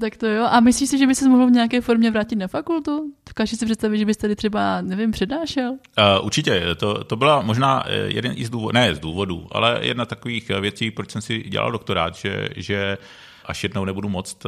[0.00, 0.46] tak to jo.
[0.50, 3.12] A myslíš si, že by se mohl v nějaké formě vrátit na fakultu?
[3.28, 5.70] Dokážeš si představit, že bys tady třeba, nevím, přednášel?
[5.70, 5.78] Uh,
[6.20, 6.62] určitě.
[6.76, 10.60] To, to byla možná eh, jeden z důvodů, ne z důvodů, ale jedna takových eh,
[10.60, 12.98] věcí, proč jsem si dělal doktorát, že, že
[13.44, 14.46] až jednou nebudu moct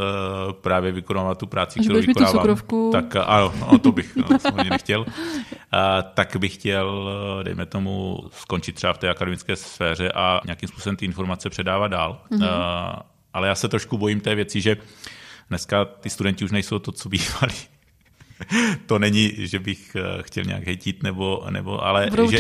[0.61, 2.33] právě vykonávat tu práci, až kterou vykonávám.
[2.33, 2.91] Tu cukrovku.
[2.93, 5.01] Tak ano, no, to bych no, samozřejmě nechtěl.
[5.01, 5.07] Uh,
[6.15, 7.09] tak bych chtěl,
[7.43, 12.21] dejme tomu, skončit třeba v té akademické sféře a nějakým způsobem ty informace předávat dál.
[12.31, 12.43] Mm-hmm.
[12.43, 13.01] Uh,
[13.33, 14.77] ale já se trošku bojím té věci, že
[15.49, 17.53] dneska ty studenti už nejsou to, co bývali.
[18.87, 22.37] to není, že bych eh, chtěl nějak hejtit, nebo, nebo ale Budou že,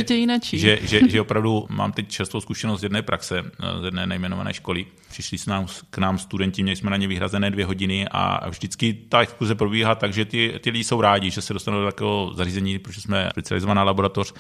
[0.58, 4.54] že, že, že, opravdu mám teď často zkušenost z jedné praxe, eh, z jedné nejmenované
[4.54, 4.86] školy.
[5.08, 8.98] Přišli jsme nám, k nám studenti, měli jsme na ně vyhrazené dvě hodiny a vždycky
[9.08, 12.32] ta exkurze probíhá tak, že ty, ty lidi jsou rádi, že se dostanou do takového
[12.34, 14.34] zařízení, protože jsme specializovaná laboratoř,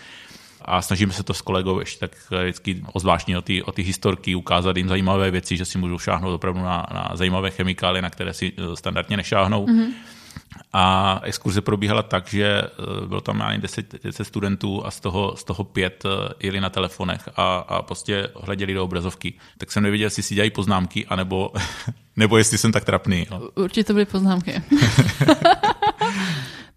[0.62, 4.34] a snažíme se to s kolegou ještě tak vždycky ozvláštně o ty, o ty historky,
[4.34, 8.34] ukázat jim zajímavé věci, že si můžou šáhnout opravdu na, na zajímavé chemikálie, na které
[8.34, 9.66] si standardně nešáhnou.
[9.66, 9.92] Mm-hmm.
[10.72, 15.36] A exkurze probíhala tak, že eh, bylo tam ani 10, 10 studentů a z toho,
[15.36, 19.34] z toho pět eh, jeli na telefonech a, a prostě hleděli do obrazovky.
[19.58, 21.52] Tak jsem nevěděl, jestli si dělají poznámky, anebo,
[22.16, 23.26] nebo jestli jsem tak trapný.
[23.54, 24.62] Určitě to byly poznámky.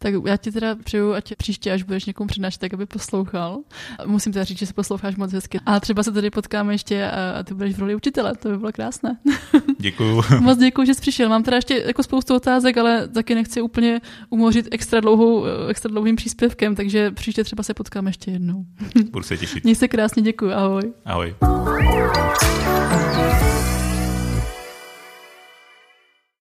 [0.04, 3.60] Tak já ti teda přeju, ať příště, až budeš někomu přednášet, tak aby poslouchal.
[4.06, 5.60] Musím teda říct, že se posloucháš moc hezky.
[5.66, 8.72] A třeba se tady potkáme ještě a ty budeš v roli učitele, to by bylo
[8.72, 9.18] krásné.
[9.80, 10.22] Děkuju.
[10.40, 11.30] moc děkuji, že jsi přišel.
[11.30, 16.16] Mám teda ještě jako spoustu otázek, ale taky nechci úplně umořit extra, dlouhou, extra dlouhým
[16.16, 18.66] příspěvkem, takže příště třeba se potkáme ještě jednou.
[19.12, 19.64] Budu se těšit.
[19.64, 20.52] Měj se krásně, děkuji.
[20.52, 20.94] Ahoj.
[21.06, 21.36] Ahoj.